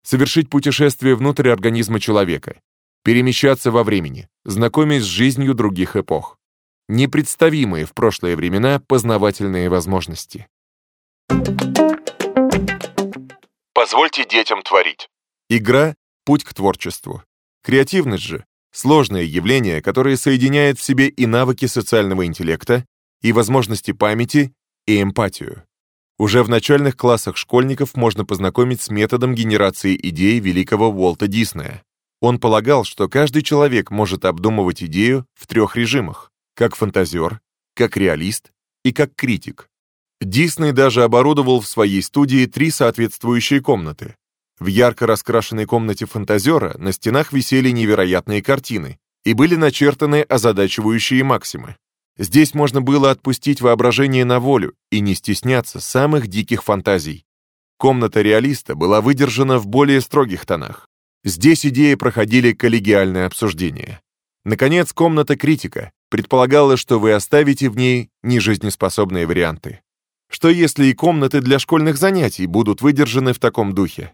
Совершить 0.03 0.49
путешествие 0.49 1.15
внутрь 1.15 1.49
организма 1.49 1.99
человека, 1.99 2.59
перемещаться 3.03 3.71
во 3.71 3.83
времени, 3.83 4.29
знакомясь 4.45 5.03
с 5.03 5.05
жизнью 5.05 5.53
других 5.53 5.95
эпох 5.95 6.37
непредставимые 6.87 7.85
в 7.85 7.93
прошлые 7.93 8.35
времена 8.35 8.79
познавательные 8.79 9.69
возможности. 9.69 10.47
Позвольте 13.73 14.25
детям 14.25 14.61
творить. 14.61 15.09
Игра— 15.49 15.95
путь 16.25 16.43
к 16.43 16.53
творчеству. 16.53 17.23
Креативность 17.63 18.23
же— 18.23 18.45
сложное 18.71 19.23
явление, 19.23 19.81
которое 19.81 20.17
соединяет 20.17 20.79
в 20.79 20.83
себе 20.83 21.07
и 21.07 21.25
навыки 21.25 21.65
социального 21.65 22.25
интеллекта, 22.25 22.85
и 23.21 23.31
возможности 23.31 23.91
памяти, 23.91 24.53
и 24.85 25.01
эмпатию. 25.01 25.63
Уже 26.17 26.43
в 26.43 26.49
начальных 26.49 26.95
классах 26.95 27.37
школьников 27.37 27.95
можно 27.95 28.25
познакомить 28.25 28.81
с 28.81 28.89
методом 28.89 29.33
генерации 29.33 29.99
идей 30.01 30.39
великого 30.39 30.89
Уолта 30.89 31.27
Диснея. 31.27 31.83
Он 32.23 32.39
полагал, 32.39 32.85
что 32.85 33.09
каждый 33.09 33.41
человек 33.41 33.91
может 33.91 34.23
обдумывать 34.23 34.81
идею 34.81 35.25
в 35.33 35.45
трех 35.45 35.75
режимах 35.75 36.31
как 36.55 36.73
фантазер, 36.73 37.41
как 37.75 37.97
реалист 37.97 38.53
и 38.85 38.93
как 38.93 39.13
критик. 39.13 39.67
Дисней 40.21 40.71
даже 40.71 41.03
оборудовал 41.03 41.59
в 41.59 41.67
своей 41.67 42.01
студии 42.01 42.45
три 42.45 42.71
соответствующие 42.71 43.59
комнаты. 43.59 44.15
В 44.57 44.67
ярко 44.67 45.05
раскрашенной 45.05 45.65
комнате 45.65 46.05
фантазера 46.05 46.77
на 46.77 46.93
стенах 46.93 47.33
висели 47.33 47.71
невероятные 47.71 48.41
картины 48.41 48.99
и 49.25 49.33
были 49.33 49.57
начертаны 49.57 50.21
озадачивающие 50.21 51.25
максимы. 51.25 51.75
Здесь 52.17 52.53
можно 52.53 52.79
было 52.79 53.11
отпустить 53.11 53.59
воображение 53.59 54.23
на 54.23 54.39
волю 54.39 54.75
и 54.91 55.01
не 55.01 55.13
стесняться 55.15 55.81
самых 55.81 56.27
диких 56.27 56.63
фантазий. 56.63 57.25
Комната 57.77 58.21
реалиста 58.21 58.75
была 58.75 59.01
выдержана 59.01 59.59
в 59.59 59.67
более 59.67 59.99
строгих 59.99 60.45
тонах. 60.45 60.87
Здесь 61.23 61.65
идеи 61.65 61.95
проходили 61.95 62.51
коллегиальное 62.51 63.25
обсуждение. 63.27 64.01
Наконец, 64.43 64.91
комната 64.91 65.37
критика, 65.37 65.91
предполагала, 66.09 66.75
что 66.75 66.99
вы 66.99 67.13
оставите 67.13 67.69
в 67.69 67.77
ней 67.77 68.09
нежизнеспособные 68.23 69.25
варианты. 69.25 69.81
Что 70.29 70.49
если 70.49 70.87
и 70.87 70.93
комнаты 70.93 71.41
для 71.41 71.59
школьных 71.59 71.97
занятий 71.97 72.45
будут 72.45 72.81
выдержаны 72.81 73.33
в 73.33 73.39
таком 73.39 73.73
духе? 73.73 74.13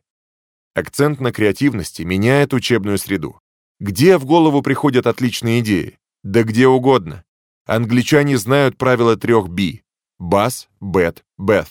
Акцент 0.75 1.19
на 1.19 1.31
креативности 1.31 2.03
меняет 2.03 2.53
учебную 2.53 2.97
среду. 2.97 3.39
Где 3.79 4.17
в 4.17 4.25
голову 4.25 4.61
приходят 4.61 5.07
отличные 5.07 5.61
идеи? 5.61 5.97
Да 6.23 6.43
где 6.43 6.67
угодно. 6.67 7.23
Англичане 7.65 8.37
знают 8.37 8.77
правила 8.77 9.15
трех 9.15 9.47
«би»— 9.47 9.83
бас, 10.19 10.67
бет, 10.79 11.23
бет. 11.37 11.69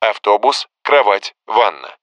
Автобус, 0.00 0.68
кровать, 0.82 1.34
ванна. 1.46 1.96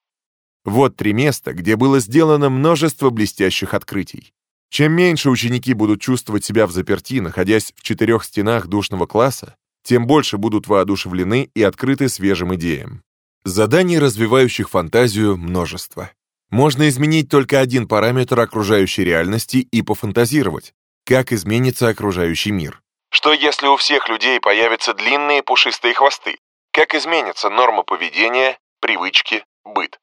Вот 0.67 0.97
три 0.97 1.13
места, 1.13 1.53
где 1.53 1.77
было 1.77 2.01
сделано 2.01 2.49
множество 2.49 3.09
блестящих 3.09 3.73
открытий. 3.73 4.33
Чем 4.69 4.91
меньше 4.91 5.29
ученики 5.29 5.73
будут 5.73 6.01
чувствовать 6.01 6.43
себя 6.43 6.67
в 6.67 6.71
заперти, 6.71 7.21
находясь 7.21 7.71
в 7.73 7.83
четырех 7.83 8.25
стенах 8.25 8.67
душного 8.67 9.05
класса, 9.05 9.55
тем 9.81 10.05
больше 10.05 10.37
будут 10.37 10.67
воодушевлены 10.67 11.49
и 11.55 11.63
открыты 11.63 12.09
свежим 12.09 12.53
идеям. 12.55 13.01
Заданий, 13.45 13.97
развивающих 13.97 14.69
фантазию, 14.69 15.37
множество. 15.37 16.11
Можно 16.49 16.89
изменить 16.89 17.29
только 17.29 17.61
один 17.61 17.87
параметр 17.87 18.37
окружающей 18.41 19.05
реальности 19.05 19.65
и 19.71 19.81
пофантазировать, 19.81 20.73
как 21.05 21.31
изменится 21.31 21.87
окружающий 21.87 22.51
мир. 22.51 22.81
Что 23.09 23.31
если 23.31 23.67
у 23.67 23.77
всех 23.77 24.09
людей 24.09 24.41
появятся 24.41 24.93
длинные 24.93 25.43
пушистые 25.43 25.93
хвосты? 25.93 26.35
Как 26.73 26.93
изменится 26.93 27.49
норма 27.49 27.83
поведения, 27.83 28.59
привычки, 28.81 29.45
быт? 29.63 29.97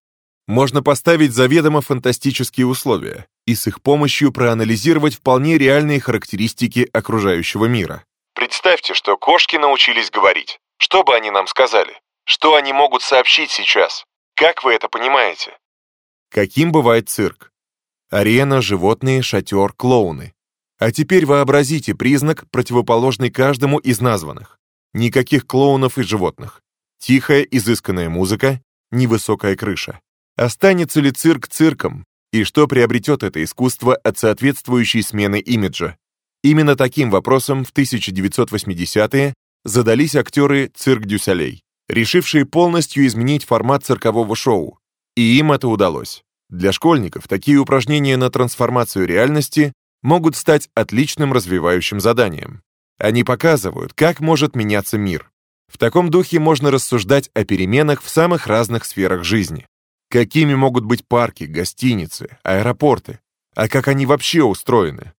Можно 0.46 0.82
поставить 0.82 1.32
заведомо 1.32 1.80
фантастические 1.80 2.66
условия 2.66 3.26
и 3.46 3.54
с 3.54 3.66
их 3.66 3.80
помощью 3.80 4.32
проанализировать 4.32 5.14
вполне 5.14 5.56
реальные 5.56 6.00
характеристики 6.00 6.88
окружающего 6.92 7.64
мира. 7.66 8.04
Представьте, 8.34 8.94
что 8.94 9.16
кошки 9.16 9.56
научились 9.56 10.10
говорить. 10.10 10.58
Что 10.76 11.02
бы 11.02 11.14
они 11.14 11.30
нам 11.30 11.46
сказали? 11.46 11.94
Что 12.24 12.56
они 12.56 12.72
могут 12.72 13.02
сообщить 13.02 13.50
сейчас? 13.50 14.04
Как 14.34 14.64
вы 14.64 14.74
это 14.74 14.88
понимаете? 14.88 15.56
Каким 16.30 16.72
бывает 16.72 17.08
цирк? 17.08 17.50
Арена, 18.10 18.60
животные, 18.60 19.22
шатер, 19.22 19.72
клоуны. 19.72 20.34
А 20.78 20.92
теперь 20.92 21.24
вообразите 21.24 21.94
признак, 21.94 22.44
противоположный 22.50 23.30
каждому 23.30 23.78
из 23.78 24.00
названных. 24.00 24.58
Никаких 24.92 25.46
клоунов 25.46 25.98
и 25.98 26.02
животных. 26.02 26.62
Тихая, 26.98 27.42
изысканная 27.42 28.08
музыка, 28.10 28.60
невысокая 28.90 29.56
крыша. 29.56 30.00
Останется 30.36 31.00
ли 31.00 31.12
цирк 31.12 31.46
цирком? 31.48 32.04
И 32.32 32.42
что 32.42 32.66
приобретет 32.66 33.22
это 33.22 33.42
искусство 33.44 33.94
от 33.94 34.18
соответствующей 34.18 35.02
смены 35.02 35.38
имиджа? 35.38 35.96
Именно 36.42 36.76
таким 36.76 37.10
вопросом 37.10 37.64
в 37.64 37.72
1980-е 37.72 39.34
задались 39.64 40.16
актеры 40.16 40.70
«Цирк 40.74 41.04
дю 41.06 41.18
Солей», 41.18 41.62
решившие 41.88 42.44
полностью 42.44 43.06
изменить 43.06 43.44
формат 43.44 43.84
циркового 43.84 44.34
шоу. 44.34 44.78
И 45.16 45.38
им 45.38 45.52
это 45.52 45.68
удалось. 45.68 46.22
Для 46.50 46.72
школьников 46.72 47.28
такие 47.28 47.58
упражнения 47.58 48.16
на 48.16 48.30
трансформацию 48.30 49.06
реальности 49.06 49.72
могут 50.02 50.36
стать 50.36 50.68
отличным 50.74 51.32
развивающим 51.32 52.00
заданием. 52.00 52.62
Они 52.98 53.24
показывают, 53.24 53.94
как 53.94 54.20
может 54.20 54.54
меняться 54.54 54.98
мир. 54.98 55.30
В 55.72 55.78
таком 55.78 56.10
духе 56.10 56.40
можно 56.40 56.70
рассуждать 56.70 57.30
о 57.34 57.44
переменах 57.44 58.02
в 58.02 58.08
самых 58.08 58.46
разных 58.46 58.84
сферах 58.84 59.24
жизни. 59.24 59.66
Какими 60.08 60.54
могут 60.54 60.84
быть 60.84 61.06
парки, 61.06 61.44
гостиницы, 61.44 62.38
аэропорты? 62.42 63.20
А 63.54 63.68
как 63.68 63.88
они 63.88 64.06
вообще 64.06 64.42
устроены? 64.42 65.12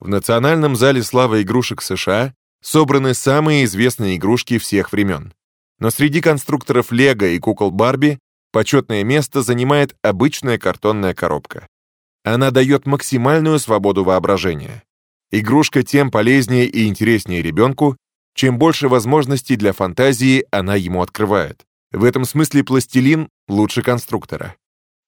В 0.00 0.08
Национальном 0.08 0.76
зале 0.76 1.02
славы 1.02 1.42
игрушек 1.42 1.82
США 1.82 2.34
собраны 2.60 3.14
самые 3.14 3.64
известные 3.64 4.16
игрушки 4.16 4.58
всех 4.58 4.92
времен. 4.92 5.34
Но 5.78 5.90
среди 5.90 6.20
конструкторов 6.20 6.92
Лего 6.92 7.26
и 7.26 7.38
кукол 7.38 7.70
Барби 7.70 8.18
почетное 8.52 9.04
место 9.04 9.42
занимает 9.42 9.96
обычная 10.02 10.58
картонная 10.58 11.14
коробка. 11.14 11.68
Она 12.24 12.50
дает 12.50 12.86
максимальную 12.86 13.58
свободу 13.58 14.04
воображения. 14.04 14.82
Игрушка 15.30 15.82
тем 15.82 16.10
полезнее 16.10 16.66
и 16.66 16.86
интереснее 16.86 17.42
ребенку, 17.42 17.96
чем 18.34 18.58
больше 18.58 18.88
возможностей 18.88 19.56
для 19.56 19.72
фантазии 19.72 20.46
она 20.50 20.76
ему 20.76 21.02
открывает. 21.02 21.64
В 21.94 22.02
этом 22.02 22.24
смысле 22.24 22.64
пластилин 22.64 23.28
лучше 23.46 23.80
конструктора. 23.82 24.56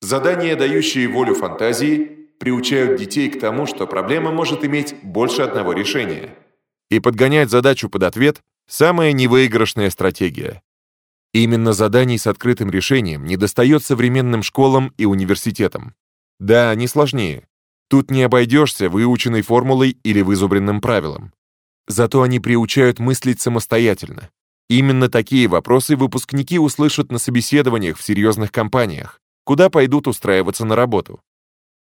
Задания, 0.00 0.54
дающие 0.54 1.08
волю 1.08 1.34
фантазии, 1.34 2.28
приучают 2.38 3.00
детей 3.00 3.28
к 3.28 3.40
тому, 3.40 3.66
что 3.66 3.88
проблема 3.88 4.30
может 4.30 4.64
иметь 4.64 4.94
больше 5.02 5.42
одного 5.42 5.72
решения. 5.72 6.36
И 6.88 7.00
подгонять 7.00 7.50
задачу 7.50 7.88
под 7.88 8.04
ответ– 8.04 8.40
самая 8.68 9.12
невыигрышная 9.12 9.90
стратегия. 9.90 10.62
Именно 11.32 11.72
заданий 11.72 12.18
с 12.18 12.28
открытым 12.28 12.70
решением 12.70 13.24
недостает 13.24 13.82
современным 13.84 14.44
школам 14.44 14.94
и 14.96 15.06
университетам. 15.06 15.96
Да, 16.38 16.70
они 16.70 16.86
сложнее. 16.86 17.48
Тут 17.88 18.12
не 18.12 18.22
обойдешься 18.22 18.88
выученной 18.88 19.42
формулой 19.42 19.98
или 20.04 20.20
вызубренным 20.20 20.80
правилом. 20.80 21.32
Зато 21.88 22.22
они 22.22 22.38
приучают 22.38 23.00
мыслить 23.00 23.40
самостоятельно. 23.40 24.30
Именно 24.68 25.08
такие 25.08 25.46
вопросы 25.46 25.96
выпускники 25.96 26.58
услышат 26.58 27.12
на 27.12 27.18
собеседованиях 27.18 27.96
в 27.98 28.02
серьезных 28.02 28.50
компаниях, 28.50 29.20
куда 29.44 29.70
пойдут 29.70 30.08
устраиваться 30.08 30.64
на 30.64 30.74
работу. 30.74 31.20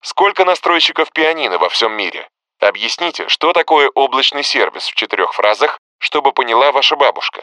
Сколько 0.02 0.46
настройщиков 0.46 1.12
пианино 1.12 1.58
во 1.58 1.70
всем 1.70 1.94
мире? 1.98 2.30
Объясните, 2.60 3.28
что 3.28 3.54
такое 3.54 3.90
облачный 3.96 4.44
сервис 4.44 4.84
в 4.84 4.94
четырех 4.94 5.34
фразах, 5.34 5.80
чтобы 6.00 6.32
поняла 6.32 6.72
ваша 6.72 6.96
бабушка. 6.96 7.42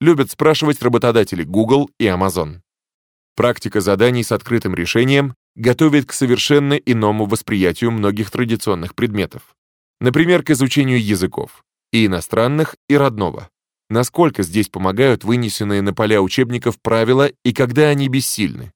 Любят 0.00 0.30
спрашивать 0.30 0.82
работодатели 0.82 1.42
Google 1.42 1.88
и 1.98 2.04
Amazon. 2.06 2.60
Практика 3.34 3.80
заданий 3.80 4.22
с 4.22 4.32
открытым 4.32 4.74
решением 4.74 5.34
готовит 5.54 6.06
к 6.06 6.12
совершенно 6.12 6.74
иному 6.74 7.24
восприятию 7.24 7.90
многих 7.90 8.30
традиционных 8.30 8.94
предметов. 8.94 9.42
Например, 10.00 10.42
к 10.42 10.50
изучению 10.50 11.02
языков, 11.02 11.64
и 11.92 12.04
иностранных, 12.04 12.76
и 12.88 12.96
родного. 12.96 13.48
Насколько 13.88 14.42
здесь 14.42 14.68
помогают 14.68 15.24
вынесенные 15.24 15.80
на 15.82 15.94
поля 15.94 16.20
учебников 16.20 16.80
правила 16.80 17.30
и 17.44 17.52
когда 17.52 17.88
они 17.88 18.08
бессильны. 18.08 18.72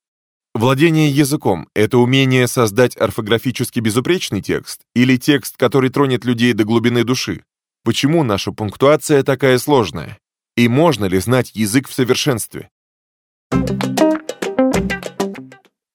Владение 0.55 1.09
языком— 1.09 1.69
это 1.75 1.99
умение 1.99 2.49
создать 2.49 2.97
орфографически 2.97 3.81
безупречный 3.81 4.43
текст 4.43 4.81
или 4.95 5.17
текст, 5.17 5.57
который 5.57 5.91
тронет 5.91 6.25
людей 6.25 6.53
до 6.53 6.65
глубины 6.65 7.05
души? 7.05 7.45
Почему 7.85 8.25
наша 8.25 8.53
пунктуация 8.53 9.23
такая 9.23 9.59
сложная? 9.59 10.19
И 10.57 10.69
можно 10.69 11.07
ли 11.07 11.19
знать 11.19 11.53
язык 11.55 11.89
в 11.89 11.95
совершенстве? 11.95 12.69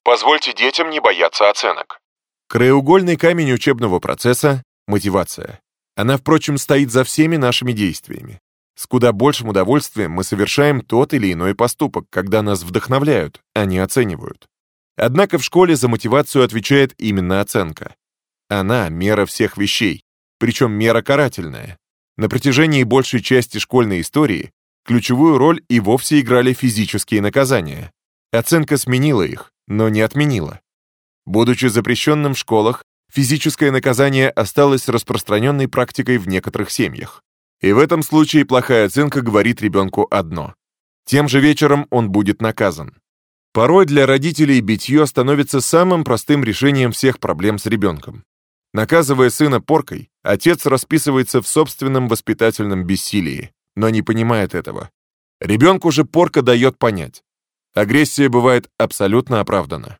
Позвольте 0.02 0.54
детям 0.54 0.90
не 0.90 1.00
бояться 1.00 1.50
оценок. 1.50 2.00
Краеугольный 2.48 3.16
камень 3.16 3.52
учебного 3.52 3.98
процесса— 3.98 4.62
мотивация. 4.86 5.60
Она, 5.96 6.16
впрочем, 6.16 6.58
стоит 6.58 6.90
за 6.90 7.04
всеми 7.04 7.36
нашими 7.36 7.72
действиями. 7.72 8.40
С 8.76 8.86
куда 8.86 9.12
большим 9.12 9.48
удовольствием 9.48 10.12
мы 10.12 10.22
совершаем 10.22 10.82
тот 10.82 11.14
или 11.14 11.32
иной 11.32 11.54
поступок, 11.54 12.04
когда 12.10 12.42
нас 12.42 12.62
вдохновляют, 12.62 13.40
а 13.54 13.64
не 13.64 13.78
оценивают. 13.78 14.46
Однако 14.96 15.38
в 15.38 15.44
школе 15.44 15.76
за 15.76 15.88
мотивацию 15.88 16.44
отвечает 16.44 16.94
именно 16.98 17.40
оценка. 17.40 17.94
Она— 18.48 18.88
мера 18.90 19.24
всех 19.24 19.56
вещей, 19.56 20.04
причем 20.38 20.72
мера 20.72 21.02
карательная. 21.02 21.78
На 22.16 22.28
протяжении 22.28 22.82
большей 22.82 23.22
части 23.22 23.58
школьной 23.58 24.02
истории 24.02 24.52
ключевую 24.84 25.36
роль 25.36 25.62
и 25.68 25.80
вовсе 25.80 26.20
играли 26.20 26.52
физические 26.52 27.20
наказания. 27.20 27.90
Оценка 28.30 28.76
сменила 28.76 29.22
их, 29.22 29.52
но 29.66 29.88
не 29.88 30.00
отменила. 30.00 30.60
Будучи 31.24 31.66
запрещенным 31.66 32.34
в 32.34 32.38
школах, 32.38 32.84
физическое 33.12 33.72
наказание 33.72 34.30
осталось 34.30 34.88
распространенной 34.88 35.66
практикой 35.66 36.18
в 36.18 36.28
некоторых 36.28 36.70
семьях. 36.70 37.22
И 37.60 37.72
в 37.72 37.78
этом 37.78 38.02
случае 38.02 38.44
плохая 38.44 38.86
оценка 38.86 39.22
говорит 39.22 39.62
ребенку 39.62 40.06
одно. 40.10 40.54
Тем 41.04 41.28
же 41.28 41.40
вечером 41.40 41.86
он 41.90 42.10
будет 42.10 42.42
наказан. 42.42 42.98
Порой 43.52 43.86
для 43.86 44.06
родителей 44.06 44.60
битье 44.60 45.06
становится 45.06 45.60
самым 45.60 46.04
простым 46.04 46.44
решением 46.44 46.92
всех 46.92 47.18
проблем 47.18 47.58
с 47.58 47.66
ребенком. 47.66 48.24
Наказывая 48.74 49.30
сына 49.30 49.60
поркой, 49.62 50.10
отец 50.22 50.66
расписывается 50.66 51.40
в 51.40 51.48
собственном 51.48 52.08
воспитательном 52.08 52.84
бессилии, 52.84 53.52
но 53.74 53.88
не 53.88 54.02
понимает 54.02 54.54
этого. 54.54 54.90
Ребенку 55.40 55.90
же 55.90 56.04
порка 56.04 56.42
дает 56.42 56.78
понять. 56.78 57.22
Агрессия 57.74 58.28
бывает 58.28 58.68
абсолютно 58.76 59.40
оправдана. 59.40 59.98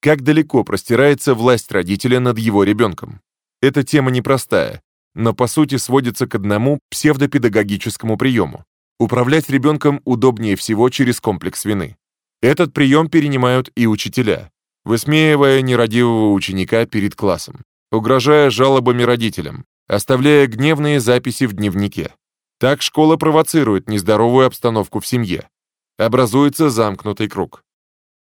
Как 0.00 0.22
далеко 0.22 0.64
простирается 0.64 1.34
власть 1.34 1.70
родителя 1.70 2.18
над 2.18 2.38
его 2.38 2.64
ребенком? 2.64 3.20
Эта 3.60 3.84
тема 3.84 4.10
непростая, 4.10 4.82
но 5.16 5.32
по 5.32 5.46
сути 5.46 5.76
сводится 5.76 6.26
к 6.26 6.34
одному 6.34 6.78
псевдопедагогическому 6.90 8.18
приему. 8.18 8.64
Управлять 8.98 9.48
ребенком 9.48 10.02
удобнее 10.04 10.56
всего 10.56 10.90
через 10.90 11.20
комплекс 11.20 11.64
вины. 11.64 11.96
Этот 12.42 12.74
прием 12.74 13.08
перенимают 13.08 13.70
и 13.74 13.86
учителя, 13.86 14.50
высмеивая 14.84 15.62
нерадивого 15.62 16.32
ученика 16.32 16.84
перед 16.84 17.14
классом, 17.14 17.64
угрожая 17.90 18.50
жалобами 18.50 19.02
родителям, 19.04 19.64
оставляя 19.88 20.46
гневные 20.46 21.00
записи 21.00 21.44
в 21.44 21.54
дневнике. 21.54 22.12
Так 22.60 22.82
школа 22.82 23.16
провоцирует 23.16 23.88
нездоровую 23.88 24.46
обстановку 24.46 25.00
в 25.00 25.06
семье. 25.06 25.48
Образуется 25.98 26.68
замкнутый 26.68 27.28
круг. 27.28 27.62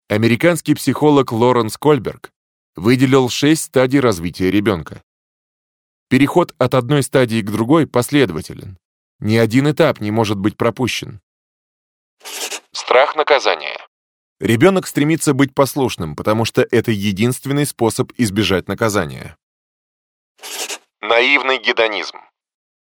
Американский 0.10 0.76
психолог 0.76 1.32
Лоренс 1.32 1.78
Кольберг 1.78 2.32
выделил 2.76 3.30
шесть 3.30 3.64
стадий 3.64 4.02
развития 4.02 4.52
ребенка. 4.52 5.02
Переход 6.14 6.54
от 6.60 6.76
одной 6.76 7.02
стадии 7.02 7.42
к 7.42 7.50
другой 7.50 7.88
последователен. 7.88 8.78
Ни 9.20 9.36
один 9.36 9.72
этап 9.72 10.00
не 10.00 10.12
может 10.12 10.38
быть 10.38 10.56
пропущен. 10.56 11.22
Страх 12.72 13.16
наказания. 13.16 13.80
Ребенок 14.40 14.86
стремится 14.86 15.34
быть 15.34 15.56
послушным, 15.56 16.16
потому 16.16 16.46
что 16.46 16.68
это 16.70 16.92
единственный 16.92 17.66
способ 17.66 18.12
избежать 18.16 18.68
наказания. 18.68 19.38
Наивный 21.02 21.58
гедонизм. 21.58 22.18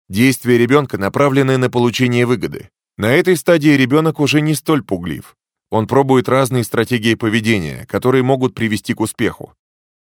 Действия 0.08 0.56
ребенка 0.56 0.96
направлены 0.96 1.58
на 1.58 1.68
получение 1.68 2.24
выгоды. 2.24 2.70
На 2.96 3.12
этой 3.12 3.36
стадии 3.36 3.76
ребенок 3.76 4.20
уже 4.20 4.40
не 4.40 4.54
столь 4.54 4.82
пуглив. 4.82 5.36
Он 5.68 5.86
пробует 5.86 6.30
разные 6.30 6.64
стратегии 6.64 7.14
поведения, 7.14 7.84
которые 7.90 8.22
могут 8.22 8.54
привести 8.54 8.94
к 8.94 9.00
успеху. 9.00 9.52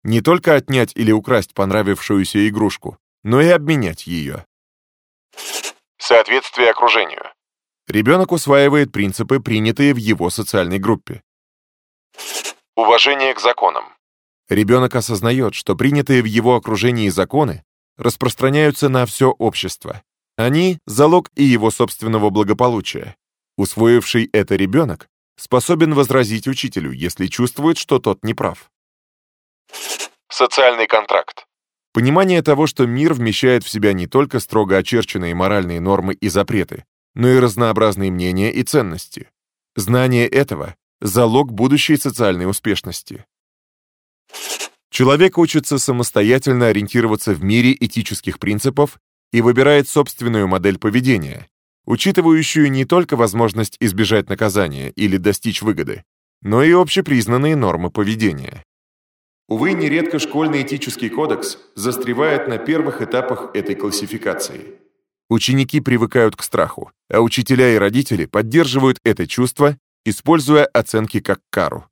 Не 0.04 0.20
только 0.20 0.56
отнять 0.56 0.92
или 0.96 1.14
украсть 1.14 1.54
понравившуюся 1.54 2.50
игрушку, 2.50 2.98
но 3.24 3.42
и 3.42 3.48
обменять 3.48 4.08
ее. 4.08 4.46
Соответствие 5.98 6.72
окружению. 6.72 7.24
Ребенок 7.88 8.32
усваивает 8.32 8.92
принципы, 8.92 9.40
принятые 9.40 9.94
в 9.94 9.98
его 9.98 10.30
социальной 10.30 10.80
группе. 10.80 11.22
Уважение 12.76 13.34
к 13.34 13.40
законам. 13.40 13.86
Ребенок 14.50 14.96
осознает, 14.96 15.56
что 15.56 15.76
принятые 15.76 16.22
в 16.22 16.26
его 16.26 16.56
окружении 16.56 17.10
законы 17.10 17.64
распространяются 17.98 18.90
на 18.90 19.06
все 19.06 19.30
общество. 19.30 20.04
Они— 20.36 20.80
залог 20.86 21.30
и 21.36 21.44
его 21.44 21.72
собственного 21.72 22.30
благополучия. 22.30 23.16
Усвоивший 23.58 24.30
это 24.34 24.56
ребенок 24.56 25.08
способен 25.36 25.94
возразить 25.94 26.48
учителю, 26.48 26.92
если 26.92 27.28
чувствует, 27.28 27.78
что 27.78 28.00
тот 28.00 28.24
неправ. 28.24 28.72
Социальный 30.30 30.88
контракт. 30.88 31.46
Понимание 31.94 32.42
того, 32.42 32.66
что 32.66 32.88
мир 32.88 33.14
вмещает 33.14 33.64
в 33.64 33.70
себя 33.70 33.94
не 33.94 34.08
только 34.08 34.40
строго 34.40 34.78
очерченные 34.78 35.36
моральные 35.36 35.80
нормы 35.80 36.16
и 36.16 36.28
запреты, 36.28 36.86
но 37.14 37.30
и 37.30 37.38
разнообразные 37.38 38.12
мнения 38.12 38.52
и 38.52 38.64
ценности. 38.64 39.30
Знание 39.76 40.28
этого— 40.28 40.76
залог 41.02 41.54
будущей 41.54 41.98
социальной 41.98 42.50
успешности. 42.50 43.26
Человек 44.90 45.38
учится 45.38 45.78
самостоятельно 45.78 46.68
ориентироваться 46.68 47.34
в 47.34 47.44
мире 47.44 47.78
этических 47.80 48.40
принципов 48.40 49.00
и 49.32 49.42
выбирает 49.42 49.88
собственную 49.88 50.48
модель 50.48 50.80
поведения, 50.80 51.48
учитывающую 51.86 52.72
не 52.72 52.86
только 52.86 53.16
возможность 53.16 53.78
избежать 53.80 54.30
наказания 54.30 54.90
или 54.92 55.18
достичь 55.18 55.62
выгоды, 55.62 56.04
но 56.42 56.64
и 56.64 56.72
общепризнанные 56.72 57.56
нормы 57.56 57.92
поведения. 57.92 58.64
Увы, 59.48 59.74
нередко 59.74 60.20
школьный 60.20 60.62
этический 60.62 61.10
кодекс 61.10 61.58
застревает 61.76 62.48
на 62.48 62.58
первых 62.58 63.02
этапах 63.02 63.52
этой 63.54 63.76
классификации. 63.76 64.80
Ученики 65.30 65.82
привыкают 65.82 66.36
к 66.36 66.44
страху, 66.44 66.92
а 67.10 67.20
учителя 67.20 67.74
и 67.74 67.78
родители 67.78 68.26
поддерживают 68.26 69.00
это 69.04 69.28
чувство, 69.28 69.78
используя 70.06 70.66
оценки 70.66 71.20
как 71.20 71.40
кару. 71.50 71.88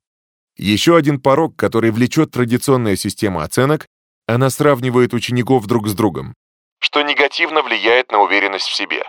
Еще 0.56 0.96
один 0.96 1.20
порог, 1.20 1.56
который 1.56 1.90
влечет 1.90 2.30
традиционная 2.30 2.96
система 2.96 3.42
оценок, 3.42 3.86
она 4.26 4.50
сравнивает 4.50 5.14
учеников 5.14 5.66
друг 5.66 5.88
с 5.88 5.94
другом, 5.94 6.34
что 6.78 7.02
негативно 7.02 7.62
влияет 7.62 8.12
на 8.12 8.20
уверенность 8.20 8.68
в 8.68 8.74
себе, 8.74 9.04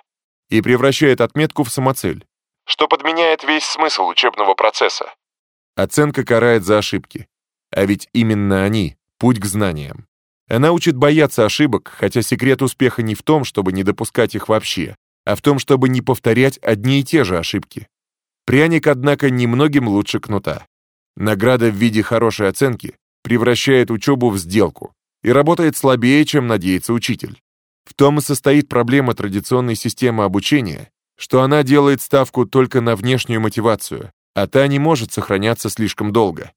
и 0.49 0.61
превращает 0.61 1.21
отметку 1.21 1.63
в 1.63 1.69
самоцель, 1.69 2.25
что 2.65 2.87
подменяет 2.87 3.43
весь 3.43 3.65
смысл 3.65 4.07
учебного 4.07 4.53
процесса. 4.55 5.13
Оценка 5.75 6.23
карает 6.23 6.63
за 6.63 6.77
ошибки, 6.77 7.27
а 7.73 7.85
ведь 7.85 8.09
именно 8.13 8.63
они— 8.63 8.95
путь 9.19 9.39
к 9.39 9.45
знаниям. 9.45 10.07
Она 10.47 10.71
учит 10.71 10.95
бояться 10.95 11.45
ошибок, 11.45 11.91
хотя 11.97 12.21
секрет 12.21 12.61
успеха 12.61 13.01
не 13.01 13.15
в 13.15 13.23
том, 13.23 13.43
чтобы 13.43 13.71
не 13.71 13.83
допускать 13.83 14.35
их 14.35 14.49
вообще, 14.49 14.95
а 15.25 15.35
в 15.35 15.41
том, 15.41 15.57
чтобы 15.59 15.89
не 15.89 16.01
повторять 16.01 16.57
одни 16.59 16.99
и 16.99 17.03
те 17.03 17.23
же 17.23 17.37
ошибки. 17.37 17.87
Пряник, 18.45 18.87
однако, 18.87 19.29
немногим 19.29 19.87
лучше 19.87 20.19
кнута. 20.19 20.67
Награда 21.15 21.69
в 21.69 21.75
виде 21.75 22.03
хорошей 22.03 22.49
оценки 22.49 22.95
превращает 23.23 23.89
учебу 23.89 24.29
в 24.29 24.37
сделку 24.37 24.93
и 25.23 25.31
работает 25.31 25.77
слабее, 25.77 26.25
чем 26.25 26.47
надеется 26.47 26.93
учитель. 26.93 27.39
В 27.85 27.93
том 27.93 28.19
и 28.19 28.21
состоит 28.21 28.67
проблема 28.67 29.13
традиционной 29.13 29.75
системы 29.75 30.25
обучения, 30.25 30.89
что 31.17 31.41
она 31.41 31.63
делает 31.63 32.01
ставку 32.01 32.45
только 32.45 32.81
на 32.81 32.95
внешнюю 32.95 33.39
мотивацию, 33.39 34.11
а 34.35 34.47
та 34.47 34.67
не 34.67 34.79
может 34.79 35.13
сохраняться 35.13 35.69
слишком 35.69 36.11
долго. 36.11 36.51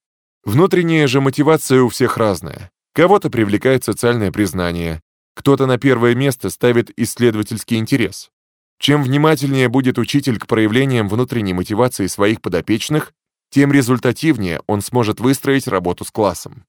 Внутренняя 0.47 1.09
же 1.09 1.21
мотивация 1.21 1.83
у 1.83 1.89
всех 1.89 2.17
разная. 2.17 2.71
Кого-то 2.95 3.31
привлекает 3.31 3.83
социальное 3.83 4.31
признание, 4.31 5.03
кто-то 5.35 5.67
на 5.67 5.77
первое 5.77 6.15
место 6.15 6.51
ставит 6.51 6.97
исследовательский 6.97 7.79
интерес. 7.79 8.31
Чем 8.79 9.03
внимательнее 9.03 9.69
будет 9.69 9.99
учитель 9.99 10.39
к 10.39 10.47
проявлениям 10.47 11.09
внутренней 11.09 11.53
мотивации 11.53 12.07
своих 12.07 12.41
подопечных, 12.41 13.13
тем 13.51 13.73
результативнее 13.73 14.61
он 14.69 14.83
сможет 14.83 15.19
выстроить 15.19 15.67
работу 15.67 16.05
с 16.05 16.13
классом. 16.13 16.65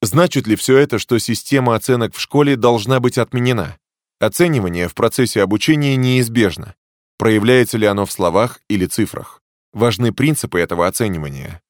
Значит 0.00 0.46
ли 0.46 0.54
все 0.54 0.76
это, 0.76 1.00
что 1.00 1.18
система 1.18 1.74
оценок 1.74 2.14
в 2.14 2.20
школе 2.20 2.54
должна 2.54 3.00
быть 3.00 3.18
отменена? 3.18 3.78
Оценивание 4.20 4.86
в 4.86 4.94
процессе 4.94 5.42
обучения 5.42 5.96
неизбежно. 5.96 6.76
Проявляется 7.18 7.78
ли 7.78 7.86
оно 7.86 8.06
в 8.06 8.12
словах 8.12 8.60
или 8.68 8.86
цифрах? 8.86 9.42
Важны 9.72 10.12
принципы 10.12 10.60
этого 10.60 10.86
оценивания. 10.86 11.60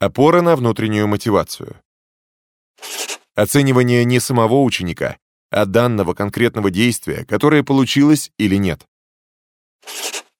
Опора 0.00 0.42
на 0.42 0.56
внутреннюю 0.56 1.06
мотивацию. 1.06 1.80
Оценивание 3.36 4.04
не 4.04 4.18
самого 4.18 4.62
ученика, 4.62 5.18
а 5.50 5.66
данного 5.66 6.14
конкретного 6.14 6.70
действия, 6.70 7.24
которое 7.24 7.62
получилось 7.62 8.32
или 8.36 8.56
нет. 8.56 8.86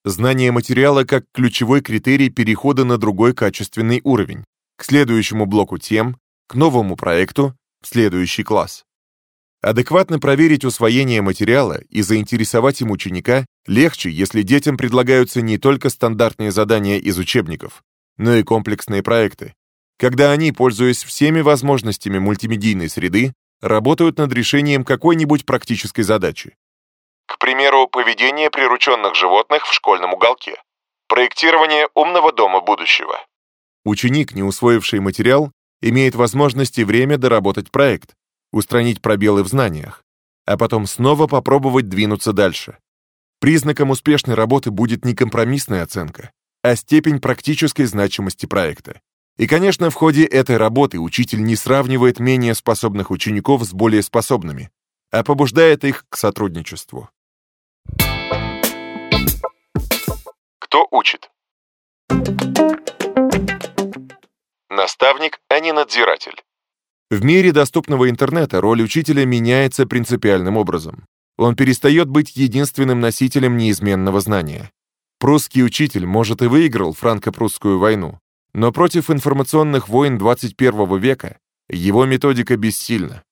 Знание 0.04 0.50
материала 0.50 1.04
как 1.04 1.24
ключевой 1.32 1.80
критерий 1.82 2.30
перехода 2.30 2.84
на 2.84 2.98
другой 2.98 3.32
качественный 3.32 4.00
уровень, 4.02 4.44
к 4.76 4.84
следующему 4.84 5.46
блоку 5.46 5.78
тем, 5.78 6.18
к 6.48 6.56
новому 6.56 6.96
проекту, 6.96 7.56
в 7.80 7.86
следующий 7.86 8.42
класс. 8.42 8.84
Адекватно 9.62 10.18
проверить 10.18 10.64
усвоение 10.64 11.22
материала 11.22 11.80
и 11.88 12.02
заинтересовать 12.02 12.80
им 12.82 12.90
ученика 12.90 13.46
легче, 13.66 14.10
если 14.10 14.42
детям 14.42 14.76
предлагаются 14.76 15.40
не 15.40 15.58
только 15.58 15.88
стандартные 15.88 16.50
задания 16.50 16.98
из 16.98 17.16
учебников, 17.18 17.82
но 18.16 18.34
и 18.34 18.42
комплексные 18.42 19.02
проекты, 19.02 19.54
когда 19.98 20.32
они, 20.32 20.52
пользуясь 20.52 21.04
всеми 21.04 21.40
возможностями 21.40 22.18
мультимедийной 22.18 22.88
среды, 22.88 23.32
работают 23.60 24.18
над 24.18 24.32
решением 24.32 24.84
какой-нибудь 24.84 25.46
практической 25.46 26.02
задачи. 26.02 26.56
К 27.26 27.38
примеру, 27.38 27.88
поведение 27.88 28.50
прирученных 28.50 29.14
животных 29.14 29.66
в 29.66 29.72
школьном 29.72 30.14
уголке. 30.14 30.56
Проектирование 31.08 31.88
умного 31.94 32.32
дома 32.32 32.60
будущего. 32.60 33.20
Ученик, 33.84 34.34
не 34.34 34.42
усвоивший 34.42 35.00
материал, 35.00 35.52
имеет 35.80 36.14
возможность 36.14 36.78
и 36.78 36.84
время 36.84 37.18
доработать 37.18 37.70
проект, 37.70 38.14
устранить 38.52 39.02
пробелы 39.02 39.42
в 39.42 39.48
знаниях, 39.48 40.02
а 40.46 40.56
потом 40.56 40.86
снова 40.86 41.26
попробовать 41.26 41.88
двинуться 41.88 42.32
дальше. 42.32 42.78
Признаком 43.40 43.90
успешной 43.90 44.36
работы 44.36 44.70
будет 44.70 45.04
не 45.04 45.14
компромиссная 45.14 45.82
оценка, 45.82 46.30
а 46.64 46.76
степень 46.76 47.20
практической 47.20 47.84
значимости 47.84 48.46
проекта. 48.46 49.02
И, 49.36 49.46
конечно, 49.46 49.90
в 49.90 49.94
ходе 49.94 50.24
этой 50.24 50.56
работы 50.56 50.98
учитель 50.98 51.44
не 51.44 51.56
сравнивает 51.56 52.18
менее 52.18 52.54
способных 52.54 53.10
учеников 53.10 53.64
с 53.64 53.74
более 53.74 54.02
способными, 54.02 54.70
а 55.10 55.22
побуждает 55.22 55.84
их 55.84 56.06
к 56.08 56.16
сотрудничеству. 56.16 57.10
Кто 60.58 60.88
учит? 60.90 61.30
Наставник, 64.70 65.40
а 65.50 65.60
не 65.60 65.72
надзиратель. 65.72 66.42
В 67.10 67.22
мире 67.22 67.52
доступного 67.52 68.08
интернета 68.08 68.62
роль 68.62 68.82
учителя 68.82 69.26
меняется 69.26 69.86
принципиальным 69.86 70.56
образом. 70.56 71.04
Он 71.36 71.56
перестает 71.56 72.08
быть 72.08 72.34
единственным 72.36 73.00
носителем 73.00 73.58
неизменного 73.58 74.20
знания. 74.20 74.70
Прусский 75.18 75.64
учитель, 75.64 76.06
может, 76.06 76.42
и 76.42 76.46
выиграл 76.46 76.92
франко-прусскую 76.92 77.78
войну, 77.78 78.18
но 78.52 78.72
против 78.72 79.10
информационных 79.10 79.88
войн 79.88 80.18
21 80.18 80.98
века 80.98 81.38
его 81.68 82.04
методика 82.04 82.56
бессильна. 82.56 83.22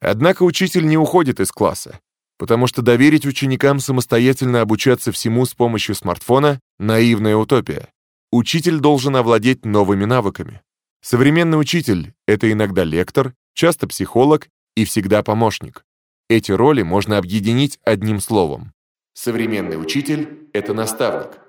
Однако 0.00 0.42
учитель 0.42 0.86
не 0.86 0.96
уходит 0.96 1.40
из 1.40 1.50
класса, 1.50 2.00
потому 2.38 2.66
что 2.66 2.82
доверить 2.82 3.26
ученикам 3.26 3.80
самостоятельно 3.80 4.60
обучаться 4.60 5.10
всему 5.10 5.44
с 5.44 5.54
помощью 5.54 5.94
смартфона— 5.94 6.60
наивная 6.78 7.36
утопия. 7.36 7.88
Учитель 8.30 8.78
должен 8.78 9.16
овладеть 9.16 9.64
новыми 9.64 10.04
навыками. 10.04 10.60
Современный 11.00 11.60
учитель— 11.60 12.12
это 12.26 12.50
иногда 12.52 12.84
лектор, 12.84 13.34
часто 13.54 13.88
психолог 13.88 14.48
и 14.76 14.84
всегда 14.84 15.22
помощник. 15.22 15.84
Эти 16.28 16.52
роли 16.52 16.82
можно 16.82 17.18
объединить 17.18 17.78
одним 17.84 18.20
словом. 18.20 18.72
Современный 19.20 19.82
учитель— 19.82 20.46
это 20.52 20.74
наставник. 20.74 21.40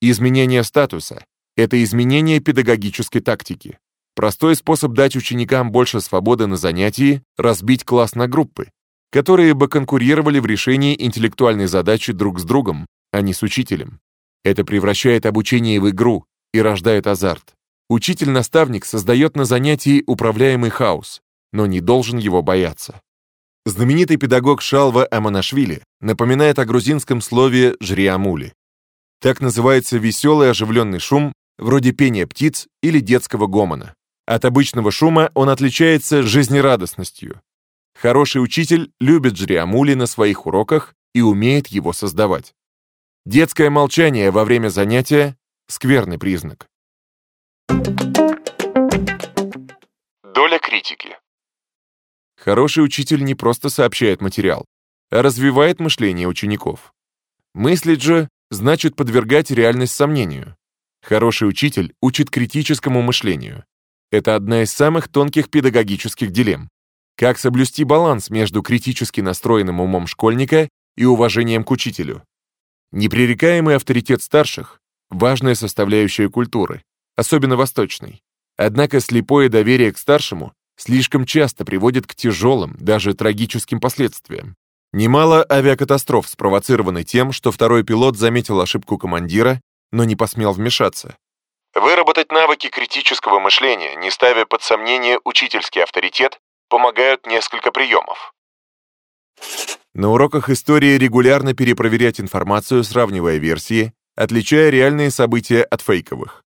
Изменение 0.00 0.64
статуса 0.64 1.24
это 1.56 1.80
изменение 1.84 2.40
педагогической 2.40 3.20
тактики. 3.20 3.78
Простой 4.16 4.56
способ 4.56 4.94
дать 4.94 5.14
ученикам 5.14 5.70
больше 5.70 6.00
свободы 6.00 6.48
на 6.48 6.56
занятии— 6.56 7.22
разбить 7.38 7.84
класс 7.84 8.16
на 8.16 8.26
группы, 8.26 8.68
которые 9.12 9.54
бы 9.54 9.68
конкурировали 9.68 10.40
в 10.40 10.46
решении 10.46 11.00
интеллектуальной 11.00 11.66
задачи 11.66 12.12
друг 12.12 12.40
с 12.40 12.42
другом, 12.42 12.84
а 13.12 13.20
не 13.20 13.32
с 13.32 13.44
учителем. 13.44 14.00
Это 14.42 14.64
превращает 14.64 15.24
обучение 15.24 15.80
в 15.80 15.88
игру 15.90 16.24
и 16.52 16.60
рождает 16.60 17.06
азарт. 17.06 17.54
Учитель-наставник 17.88 18.84
создает 18.84 19.36
на 19.36 19.44
занятии 19.44 20.02
управляемый 20.08 20.70
хаос, 20.70 21.22
но 21.52 21.66
не 21.66 21.80
должен 21.80 22.18
его 22.18 22.42
бояться. 22.42 23.00
Знаменитый 23.66 24.18
педагог 24.18 24.60
Шалва 24.60 25.08
Аманашвили 25.10 25.82
напоминает 26.00 26.58
о 26.58 26.66
грузинском 26.66 27.22
слове 27.22 27.76
«жриамули». 27.80 28.52
Так 29.22 29.40
называется 29.40 29.96
веселый 29.96 30.50
оживленный 30.50 30.98
шум, 30.98 31.32
вроде 31.56 31.92
пения 31.92 32.26
птиц 32.26 32.66
или 32.82 33.00
детского 33.00 33.46
гомона. 33.46 33.94
От 34.26 34.44
обычного 34.44 34.90
шума 34.90 35.30
он 35.32 35.48
отличается 35.48 36.22
жизнерадостностью. 36.22 37.40
Хороший 37.98 38.42
учитель 38.42 38.92
любит 39.00 39.38
жриамули 39.38 39.94
на 39.94 40.04
своих 40.06 40.46
уроках 40.46 40.94
и 41.14 41.22
умеет 41.22 41.68
его 41.68 41.94
создавать. 41.94 42.52
Детское 43.24 43.70
молчание 43.70 44.30
во 44.30 44.44
время 44.44 44.68
занятия— 44.68 45.38
скверный 45.68 46.18
признак. 46.18 46.68
Доля 50.34 50.58
критики. 50.58 51.16
Хороший 52.44 52.84
учитель 52.84 53.24
не 53.24 53.34
просто 53.34 53.70
сообщает 53.70 54.20
материал, 54.20 54.66
а 55.10 55.22
развивает 55.22 55.80
мышление 55.80 56.28
учеников. 56.28 56.92
Мыслить 57.54 58.02
же 58.02 58.28
значит 58.50 58.96
подвергать 58.96 59.50
реальность 59.50 59.94
сомнению. 59.94 60.54
Хороший 61.02 61.48
учитель 61.48 61.94
учит 62.02 62.28
критическому 62.28 63.00
мышлению. 63.00 63.64
Это 64.12 64.34
одна 64.34 64.62
из 64.62 64.70
самых 64.70 65.08
тонких 65.08 65.48
педагогических 65.48 66.32
дилемм. 66.32 66.68
Как 67.16 67.38
соблюсти 67.38 67.82
баланс 67.82 68.28
между 68.28 68.60
критически 68.60 69.22
настроенным 69.22 69.80
умом 69.80 70.06
школьника 70.06 70.68
и 70.98 71.06
уважением 71.06 71.64
к 71.64 71.70
учителю? 71.70 72.24
Непререкаемый 72.92 73.76
авторитет 73.76 74.20
старших– 74.20 74.80
важная 75.08 75.54
составляющая 75.54 76.28
культуры, 76.28 76.82
особенно 77.16 77.56
восточной. 77.56 78.20
Однако 78.58 79.00
слепое 79.00 79.48
доверие 79.48 79.94
к 79.94 79.98
старшему 79.98 80.52
слишком 80.76 81.26
часто 81.26 81.64
приводит 81.64 82.06
к 82.06 82.14
тяжелым, 82.14 82.76
даже 82.78 83.14
трагическим 83.14 83.80
последствиям. 83.80 84.56
Немало 84.92 85.44
авиакатастроф 85.50 86.28
спровоцированы 86.28 87.04
тем, 87.04 87.32
что 87.32 87.50
второй 87.50 87.84
пилот 87.84 88.16
заметил 88.16 88.60
ошибку 88.60 88.96
командира 88.98 89.60
но 89.94 90.02
не 90.02 90.16
посмел 90.16 90.52
вмешаться. 90.52 91.16
Выработать 91.72 92.32
навыки 92.32 92.68
критического 92.68 93.38
мышления, 93.38 93.94
не 93.94 94.10
ставя 94.10 94.44
под 94.44 94.62
сомнение 94.62 95.20
учительский 95.24 95.82
авторитет, 95.82 96.40
помогают 96.68 97.26
несколько 97.26 97.70
приемов. 97.70 98.34
На 99.94 100.10
уроках 100.10 100.50
истории 100.50 100.98
регулярно 100.98 101.54
перепроверять 101.54 102.20
информацию, 102.20 102.82
сравнивая 102.82 103.36
версии, 103.36 103.92
отличая 104.16 104.70
реальные 104.70 105.12
события 105.12 105.62
от 105.62 105.80
фейковых. 105.80 106.42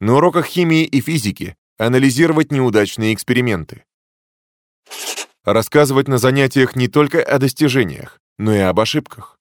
На 0.00 0.16
уроках 0.16 0.46
химии 0.46 0.84
и 0.84 1.02
физики 1.02 1.54
анализировать 1.80 2.52
неудачные 2.52 3.14
эксперименты. 3.14 3.84
Рассказывать 5.44 6.08
на 6.08 6.18
занятиях 6.18 6.76
не 6.76 6.88
только 6.88 7.22
о 7.22 7.38
достижениях, 7.38 8.18
но 8.38 8.54
и 8.54 8.58
об 8.58 8.78
ошибках. 8.80 9.38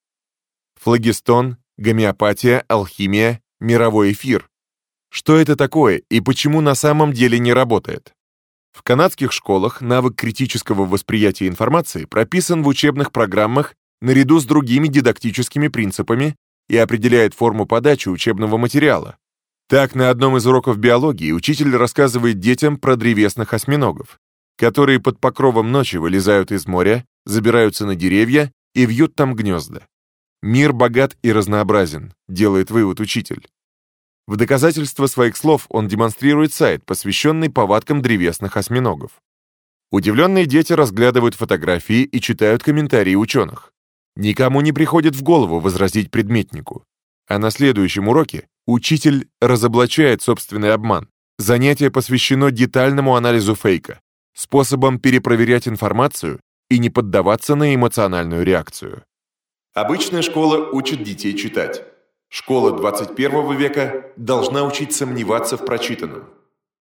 Флагистон, 0.80 1.58
гомеопатия, 1.78 2.64
алхимия, 2.70 3.42
мировой 3.60 4.14
эфир. 4.14 4.50
Что 5.12 5.38
это 5.38 5.58
такое 5.58 6.02
и 6.10 6.22
почему 6.22 6.62
на 6.62 6.76
самом 6.76 7.12
деле 7.12 7.40
не 7.40 7.52
работает? 7.52 8.14
В 8.72 8.84
канадских 8.84 9.34
школах 9.34 9.82
навык 9.82 10.16
критического 10.16 10.86
восприятия 10.86 11.48
информации 11.48 12.06
прописан 12.06 12.64
в 12.64 12.68
учебных 12.68 13.12
программах 13.12 13.76
наряду 14.00 14.40
с 14.40 14.46
другими 14.46 14.88
дидактическими 14.88 15.68
принципами 15.68 16.38
и 16.70 16.78
определяет 16.78 17.34
форму 17.34 17.66
подачи 17.66 18.08
учебного 18.08 18.56
материала. 18.56 19.18
Так, 19.70 19.94
на 19.94 20.10
одном 20.10 20.36
из 20.36 20.48
уроков 20.48 20.80
биологии 20.80 21.32
учитель 21.32 21.76
рассказывает 21.76 22.40
детям 22.40 22.78
про 22.78 22.96
древесных 22.96 23.54
осьминогов, 23.54 24.20
которые 24.58 25.00
под 25.00 25.20
покровом 25.20 25.72
ночи 25.72 25.98
вылезают 25.98 26.52
из 26.52 26.66
моря, 26.66 27.06
забираются 27.28 27.86
на 27.86 27.96
деревья 27.96 28.52
и 28.74 28.88
вьют 28.88 29.14
там 29.14 29.36
гнезда. 29.36 29.86
Мир 30.42 30.74
богат 30.74 31.16
и 31.22 31.32
разнообразен, 31.32 32.16
делает 32.28 32.72
вывод 32.72 33.00
учитель. 33.00 33.48
В 34.26 34.38
доказательство 34.38 35.06
своих 35.06 35.38
слов 35.38 35.68
он 35.70 35.88
демонстрирует 35.88 36.52
сайт, 36.52 36.84
посвященный 36.84 37.52
повадкам 37.52 38.02
древесных 38.02 38.58
осьминогов. 38.58 39.22
Удивленные 39.92 40.48
дети 40.48 40.74
разглядывают 40.74 41.36
фотографии 41.36 42.02
и 42.02 42.20
читают 42.20 42.64
комментарии 42.64 43.14
ученых. 43.14 43.72
Никому 44.16 44.62
не 44.62 44.72
приходит 44.72 45.16
в 45.16 45.22
голову 45.22 45.60
возразить 45.60 46.10
предметнику. 46.10 46.86
А 47.28 47.38
на 47.38 47.52
следующем 47.52 48.08
уроке 48.08 48.48
учитель 48.72 49.28
разоблачает 49.42 50.22
собственный 50.22 50.74
обман. 50.74 51.10
Занятие 51.38 51.90
посвящено 51.90 52.52
детальному 52.52 53.16
анализу 53.16 53.56
фейка, 53.56 54.02
способам 54.36 55.00
перепроверять 55.00 55.68
информацию 55.68 56.40
и 56.70 56.80
не 56.80 56.90
поддаваться 56.90 57.56
на 57.56 57.74
эмоциональную 57.74 58.44
реакцию. 58.44 59.04
Обычная 59.74 60.22
школа 60.22 60.70
учит 60.72 61.04
детей 61.04 61.36
читать. 61.38 61.84
Школа 62.30 62.78
21 62.78 63.58
века 63.58 64.12
должна 64.18 64.64
учить 64.64 64.94
сомневаться 64.94 65.58
в 65.58 65.66
прочитанном. 65.66 66.26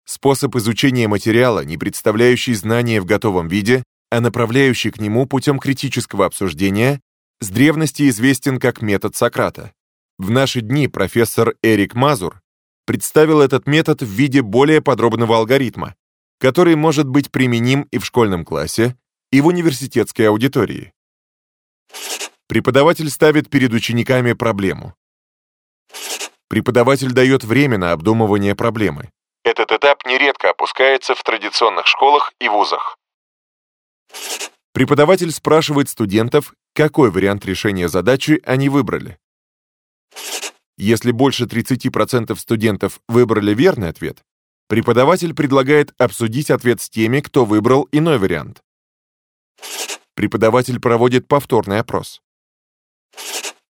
Способ 0.05 0.55
изучения 0.57 1.09
материала, 1.09 1.65
не 1.65 1.79
представляющий 1.79 2.55
знания 2.55 3.01
в 3.01 3.05
готовом 3.05 3.49
виде, 3.49 3.85
а 4.11 4.21
направляющий 4.21 4.91
к 4.91 5.01
нему 5.01 5.27
путем 5.27 5.59
критического 5.59 6.27
обсуждения, 6.27 7.01
с 7.41 7.49
древности 7.49 8.09
известен 8.09 8.59
как 8.59 8.83
метод 8.83 9.15
Сократа. 9.15 9.73
В 10.21 10.31
наши 10.31 10.61
дни 10.61 10.87
профессор 10.87 11.55
Эрик 11.63 11.95
Мазур 11.95 12.43
представил 12.85 13.41
этот 13.41 13.67
метод 13.67 14.03
в 14.03 14.07
виде 14.07 14.43
более 14.43 14.83
подробного 14.83 15.39
алгоритма, 15.39 15.95
который 16.39 16.77
может 16.77 17.09
быть 17.09 17.31
применим 17.31 17.89
и 17.91 17.97
в 17.97 18.05
школьном 18.05 18.45
классе, 18.45 18.99
и 19.33 19.41
в 19.41 19.47
университетской 19.47 20.29
аудитории. 20.29 20.93
Преподаватель 22.49 23.09
ставит 23.09 23.49
перед 23.49 23.73
учениками 23.73 24.35
проблему. 24.35 24.95
Преподаватель 26.51 27.13
дает 27.13 27.43
время 27.43 27.79
на 27.79 27.93
обдумывание 27.93 28.55
проблемы. 28.55 29.09
Этот 29.43 29.73
этап 29.73 30.05
нередко 30.05 30.51
опускается 30.51 31.15
в 31.15 31.23
традиционных 31.23 31.87
школах 31.87 32.35
и 32.39 32.49
вузах. 32.51 32.99
Преподаватель 34.75 35.33
спрашивает 35.33 35.89
студентов, 35.89 36.53
какой 36.75 37.11
вариант 37.11 37.47
решения 37.47 37.89
задачи 37.89 38.43
они 38.45 38.69
выбрали. 38.69 39.19
Если 40.81 41.11
больше 41.11 41.45
30% 41.45 42.35
студентов 42.39 43.03
выбрали 43.07 43.53
верный 43.53 43.91
ответ, 43.91 44.25
преподаватель 44.67 45.35
предлагает 45.35 45.93
обсудить 45.99 46.51
ответ 46.51 46.81
с 46.81 46.89
теми, 46.89 47.21
кто 47.21 47.45
выбрал 47.45 47.87
иной 47.93 48.17
вариант. 48.17 48.63
Преподаватель 50.15 50.81
проводит 50.81 51.29
повторный 51.29 51.81
опрос. 51.81 52.23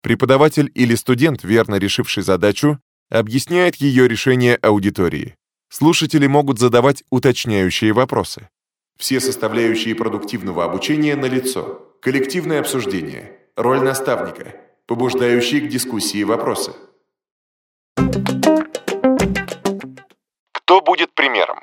Преподаватель 0.02 0.70
или 0.74 0.94
студент, 0.96 1.44
верно 1.44 1.76
решивший 1.76 2.22
задачу, 2.22 2.78
объясняет 3.08 3.76
ее 3.76 4.06
решение 4.06 4.56
аудитории. 4.56 5.34
Слушатели 5.70 6.26
могут 6.26 6.58
задавать 6.58 7.04
уточняющие 7.08 7.94
вопросы. 7.94 8.50
Все 8.98 9.18
составляющие 9.20 9.94
продуктивного 9.94 10.62
обучения 10.62 11.16
налицо. 11.16 11.90
Коллективное 12.02 12.60
обсуждение, 12.60 13.38
роль 13.56 13.80
наставника, 13.80 14.56
побуждающие 14.86 15.62
к 15.62 15.68
дискуссии 15.70 16.22
вопросы. 16.22 16.74
Кто 20.52 20.80
будет 20.82 21.14
примером? 21.14 21.58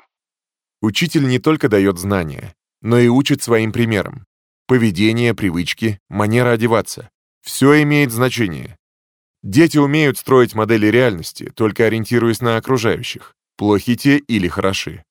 Учитель 0.82 1.26
не 1.26 1.38
только 1.38 1.68
дает 1.68 1.98
знания, 1.98 2.54
но 2.82 2.98
и 2.98 3.08
учит 3.08 3.42
своим 3.42 3.72
примером. 3.72 4.26
Поведение, 4.66 5.34
привычки, 5.34 5.98
манера 6.10 6.50
одеваться. 6.50 7.08
Все 7.40 7.82
имеет 7.82 8.12
значение. 8.12 8.76
Дети 9.42 9.78
умеют 9.78 10.18
строить 10.18 10.54
модели 10.54 10.88
реальности, 10.88 11.52
только 11.54 11.86
ориентируясь 11.86 12.42
на 12.42 12.56
окружающих, 12.56 13.34
плохи 13.56 13.96
те 13.96 14.18
или 14.18 14.48
хороши. 14.48 15.04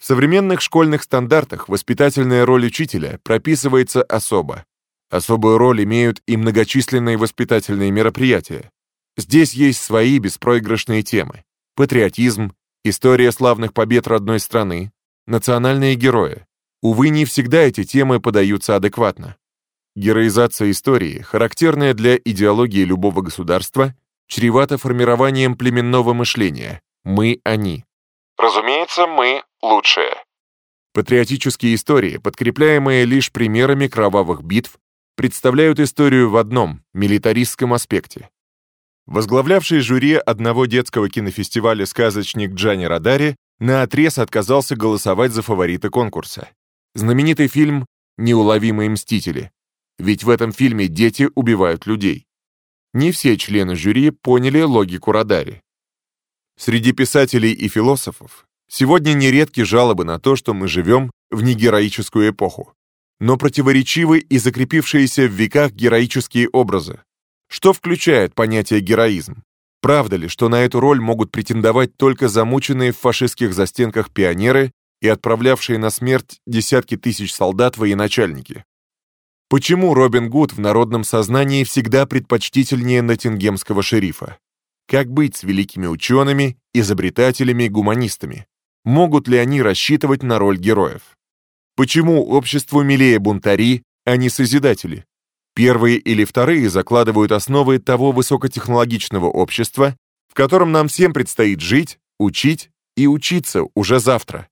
В 0.00 0.06
современных 0.06 0.60
школьных 0.60 1.02
стандартах 1.02 1.68
воспитательная 1.68 2.46
роль 2.46 2.66
учителя 2.66 3.20
прописывается 3.24 4.02
особо. 4.02 4.64
Особую 5.10 5.58
роль 5.58 5.84
имеют 5.84 6.22
и 6.26 6.36
многочисленные 6.36 7.18
воспитательные 7.18 7.90
мероприятия. 7.90 8.70
Здесь 9.16 9.52
есть 9.54 9.82
свои 9.82 10.18
беспроигрышные 10.18 11.02
темы. 11.02 11.44
Патриотизм, 11.74 12.54
история 12.84 13.30
славных 13.32 13.74
побед 13.74 14.06
родной 14.06 14.40
страны, 14.40 14.92
национальные 15.26 15.94
герои. 15.94 16.46
Увы, 16.80 17.10
не 17.10 17.24
всегда 17.24 17.60
эти 17.60 17.84
темы 17.84 18.20
подаются 18.20 18.76
адекватно. 18.76 19.36
Героизация 19.94 20.70
истории, 20.70 21.20
характерная 21.20 21.92
для 21.92 22.16
идеологии 22.16 22.84
любого 22.84 23.20
государства, 23.20 23.94
чревата 24.26 24.78
формированием 24.78 25.56
племенного 25.56 26.14
мышления 26.14 26.80
«мы-они». 27.04 27.84
Разумеется, 28.38 29.06
мы 29.06 29.44
лучшие. 29.60 30.14
Патриотические 30.94 31.74
истории, 31.74 32.16
подкрепляемые 32.16 33.04
лишь 33.04 33.30
примерами 33.30 33.86
кровавых 33.86 34.42
битв, 34.42 34.78
представляют 35.16 35.78
историю 35.78 36.30
в 36.30 36.36
одном, 36.36 36.82
милитаристском 36.94 37.72
аспекте. 37.74 38.30
Возглавлявший 39.06 39.80
жюри 39.80 40.14
одного 40.14 40.66
детского 40.66 41.08
кинофестиваля 41.08 41.86
сказочник 41.86 42.52
Джани 42.52 42.84
Радари 42.84 43.36
наотрез 43.58 44.18
отказался 44.18 44.76
голосовать 44.76 45.32
за 45.32 45.42
фаворита 45.42 45.90
конкурса. 45.90 46.48
Знаменитый 46.94 47.48
фильм 47.48 47.86
«Неуловимые 48.18 48.90
мстители». 48.90 49.50
Ведь 49.98 50.24
в 50.24 50.30
этом 50.30 50.52
фильме 50.52 50.88
дети 50.88 51.28
убивают 51.34 51.86
людей. 51.86 52.26
Не 52.94 53.12
все 53.12 53.36
члены 53.36 53.76
жюри 53.76 54.10
поняли 54.10 54.60
логику 54.60 55.12
Радари. 55.12 55.62
Среди 56.58 56.92
писателей 56.92 57.52
и 57.52 57.68
философов 57.68 58.46
сегодня 58.68 59.14
нередки 59.14 59.62
жалобы 59.62 60.04
на 60.04 60.18
то, 60.18 60.36
что 60.36 60.54
мы 60.54 60.68
живем 60.68 61.10
в 61.30 61.42
негероическую 61.42 62.30
эпоху, 62.30 62.74
но 63.20 63.36
противоречивы 63.36 64.18
и 64.18 64.38
закрепившиеся 64.38 65.26
в 65.26 65.32
веках 65.32 65.72
героические 65.72 66.48
образы. 66.48 67.00
Что 67.52 67.74
включает 67.74 68.34
понятие 68.34 68.80
героизм? 68.80 69.42
Правда 69.82 70.16
ли, 70.16 70.26
что 70.26 70.48
на 70.48 70.64
эту 70.64 70.80
роль 70.80 71.02
могут 71.02 71.30
претендовать 71.30 71.94
только 71.98 72.28
замученные 72.28 72.92
в 72.92 72.98
фашистских 72.98 73.52
застенках 73.52 74.10
пионеры 74.10 74.72
и 75.02 75.08
отправлявшие 75.08 75.78
на 75.78 75.90
смерть 75.90 76.40
десятки 76.46 76.96
тысяч 76.96 77.34
солдат 77.34 77.76
военачальники? 77.76 78.64
Почему 79.50 79.92
Робин 79.92 80.30
Гуд 80.30 80.54
в 80.54 80.60
народном 80.60 81.04
сознании 81.04 81.64
всегда 81.64 82.06
предпочтительнее 82.06 83.02
ноттингемского 83.02 83.82
шерифа? 83.82 84.38
Как 84.88 85.12
быть 85.12 85.36
с 85.36 85.42
великими 85.42 85.86
учеными, 85.86 86.56
изобретателями, 86.72 87.68
гуманистами? 87.68 88.46
Могут 88.86 89.28
ли 89.28 89.36
они 89.36 89.60
рассчитывать 89.60 90.22
на 90.22 90.38
роль 90.38 90.56
героев? 90.56 91.02
Почему 91.76 92.26
обществу 92.30 92.82
милее 92.82 93.18
бунтари, 93.18 93.82
а 94.06 94.16
не 94.16 94.30
созидатели? 94.30 95.04
Первые 95.54 95.98
или 95.98 96.24
вторые 96.24 96.70
закладывают 96.70 97.32
основы 97.32 97.78
того 97.78 98.12
высокотехнологичного 98.12 99.26
общества, 99.26 99.96
в 100.28 100.34
котором 100.34 100.72
нам 100.72 100.88
всем 100.88 101.12
предстоит 101.12 101.60
жить, 101.60 101.98
учить 102.18 102.70
и 102.96 103.06
учиться 103.06 103.64
уже 103.74 104.00
завтра. 104.00 104.48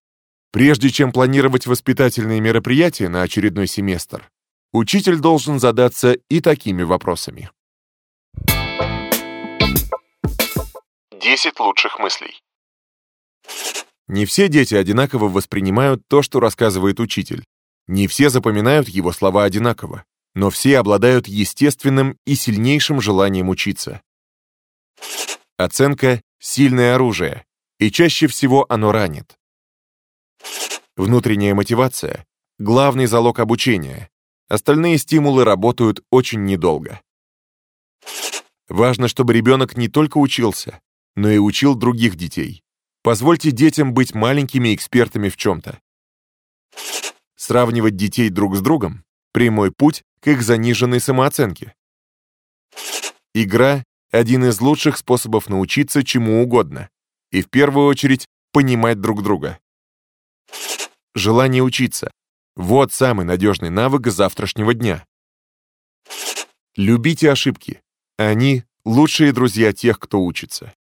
Прежде 0.53 0.91
чем 0.91 1.13
планировать 1.13 1.67
воспитательные 1.67 2.41
мероприятия 2.41 3.09
на 3.09 3.23
очередной 3.23 3.67
семестр, 3.67 4.29
учитель 4.73 5.17
должен 5.17 5.59
задаться 5.59 6.19
и 6.29 6.41
такими 6.41 6.83
вопросами. 6.83 7.51
10 11.21 11.61
лучших 11.61 11.99
мыслей. 11.99 12.43
Не 14.09 14.27
все 14.27 14.49
дети 14.49 14.75
одинаково 14.75 15.29
воспринимают 15.29 16.03
то, 16.09 16.23
что 16.23 16.41
рассказывает 16.41 16.99
учитель. 16.99 17.45
Не 17.87 18.09
все 18.09 18.29
запоминают 18.29 18.89
его 18.89 19.13
слова 19.13 19.45
одинаково, 19.45 20.05
но 20.35 20.51
все 20.51 20.79
обладают 20.79 21.29
естественным 21.29 22.19
и 22.25 22.35
сильнейшим 22.35 23.01
желанием 23.01 23.49
учиться. 23.49 24.03
Оценка— 25.57 26.23
сильное 26.39 26.95
оружие, 26.95 27.45
и 27.79 27.91
чаще 27.91 28.27
всего 28.27 28.67
оно 28.69 28.93
ранит. 28.93 29.39
Внутренняя 30.97 31.55
мотивация— 31.55 32.27
главный 32.59 33.07
залог 33.07 33.41
обучения. 33.41 34.11
Остальные 34.49 34.99
стимулы 34.99 35.45
работают 35.45 36.01
очень 36.11 36.45
недолго. 36.45 37.01
Важно, 38.69 39.09
чтобы 39.09 39.33
ребенок 39.33 39.77
не 39.77 39.89
только 39.89 40.19
учился, 40.19 40.81
но 41.17 41.29
и 41.31 41.39
учил 41.39 41.75
других 41.75 42.17
детей. 42.17 42.63
Позвольте 43.03 43.51
детям 43.51 43.95
быть 43.95 44.15
маленькими 44.15 44.75
экспертами 44.75 45.29
в 45.29 45.37
чем-то. 45.37 45.81
Сравнивать 47.35 47.97
детей 47.97 48.29
друг 48.29 48.57
с 48.57 48.61
другом– 48.61 49.05
прямой 49.33 49.73
путь 49.73 50.03
к 50.21 50.29
их 50.29 50.43
заниженной 50.43 51.01
самооценке. 51.01 51.75
Игра– 53.35 53.85
один 54.11 54.45
из 54.45 54.61
лучших 54.61 54.97
способов 54.97 55.49
научиться 55.49 56.03
чему 56.05 56.43
угодно, 56.43 56.91
и 57.31 57.43
в 57.43 57.49
первую 57.49 57.87
очередь 57.87 58.27
понимать 58.53 59.01
друг 59.01 59.23
друга. 59.23 59.59
Желание 61.15 61.63
учиться– 61.63 62.11
вот 62.57 62.93
самый 62.93 63.25
надежный 63.25 63.71
навык 63.71 64.09
завтрашнего 64.09 64.75
дня. 64.75 65.05
Любите 66.77 67.31
ошибки. 67.31 67.83
Они– 68.17 68.65
лучшие 68.85 69.33
друзья 69.33 69.73
тех, 69.73 69.99
кто 69.99 70.23
учится. 70.23 70.75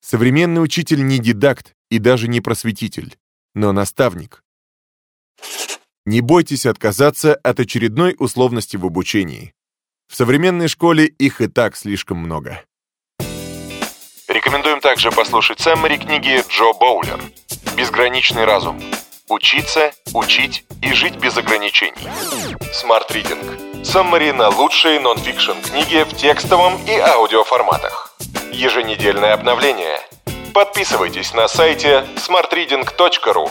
Современный 0.00 0.62
учитель 0.62 1.04
не 1.04 1.18
дидакт 1.18 1.74
и 1.90 1.98
даже 1.98 2.28
не 2.28 2.40
просветитель, 2.40 3.16
но 3.54 3.72
наставник. 3.72 4.44
Не 6.06 6.20
бойтесь 6.20 6.66
отказаться 6.66 7.34
от 7.34 7.58
очередной 7.58 8.14
условности 8.20 8.76
в 8.76 8.86
обучении. 8.86 9.52
В 10.08 10.14
современной 10.14 10.68
школе 10.68 11.06
их 11.06 11.40
и 11.40 11.48
так 11.48 11.76
слишком 11.76 12.18
много. 12.18 12.62
Рекомендуем 14.28 14.80
также 14.80 15.10
послушать 15.10 15.58
саммари 15.58 15.96
книги 15.96 16.44
Джо 16.48 16.72
Боулер 16.78 17.20
«Безграничный 17.76 18.44
разум. 18.44 18.80
Учиться, 19.28 19.90
учить 20.14 20.64
и 20.80 20.92
жить 20.92 21.16
без 21.16 21.36
ограничений». 21.36 22.06
Smart 22.72 23.10
Reading. 23.10 23.84
Саммари 23.84 24.30
на 24.30 24.48
лучшие 24.48 25.00
нон-фикшн 25.00 25.60
книги 25.68 26.04
в 26.04 26.16
текстовом 26.16 26.80
и 26.86 26.96
аудиоформатах. 27.00 28.16
Еженедельное 28.52 29.34
обновление. 29.34 29.98
Подписывайтесь 30.54 31.34
на 31.34 31.48
сайте 31.48 32.06
smartreading.ru 32.14 33.50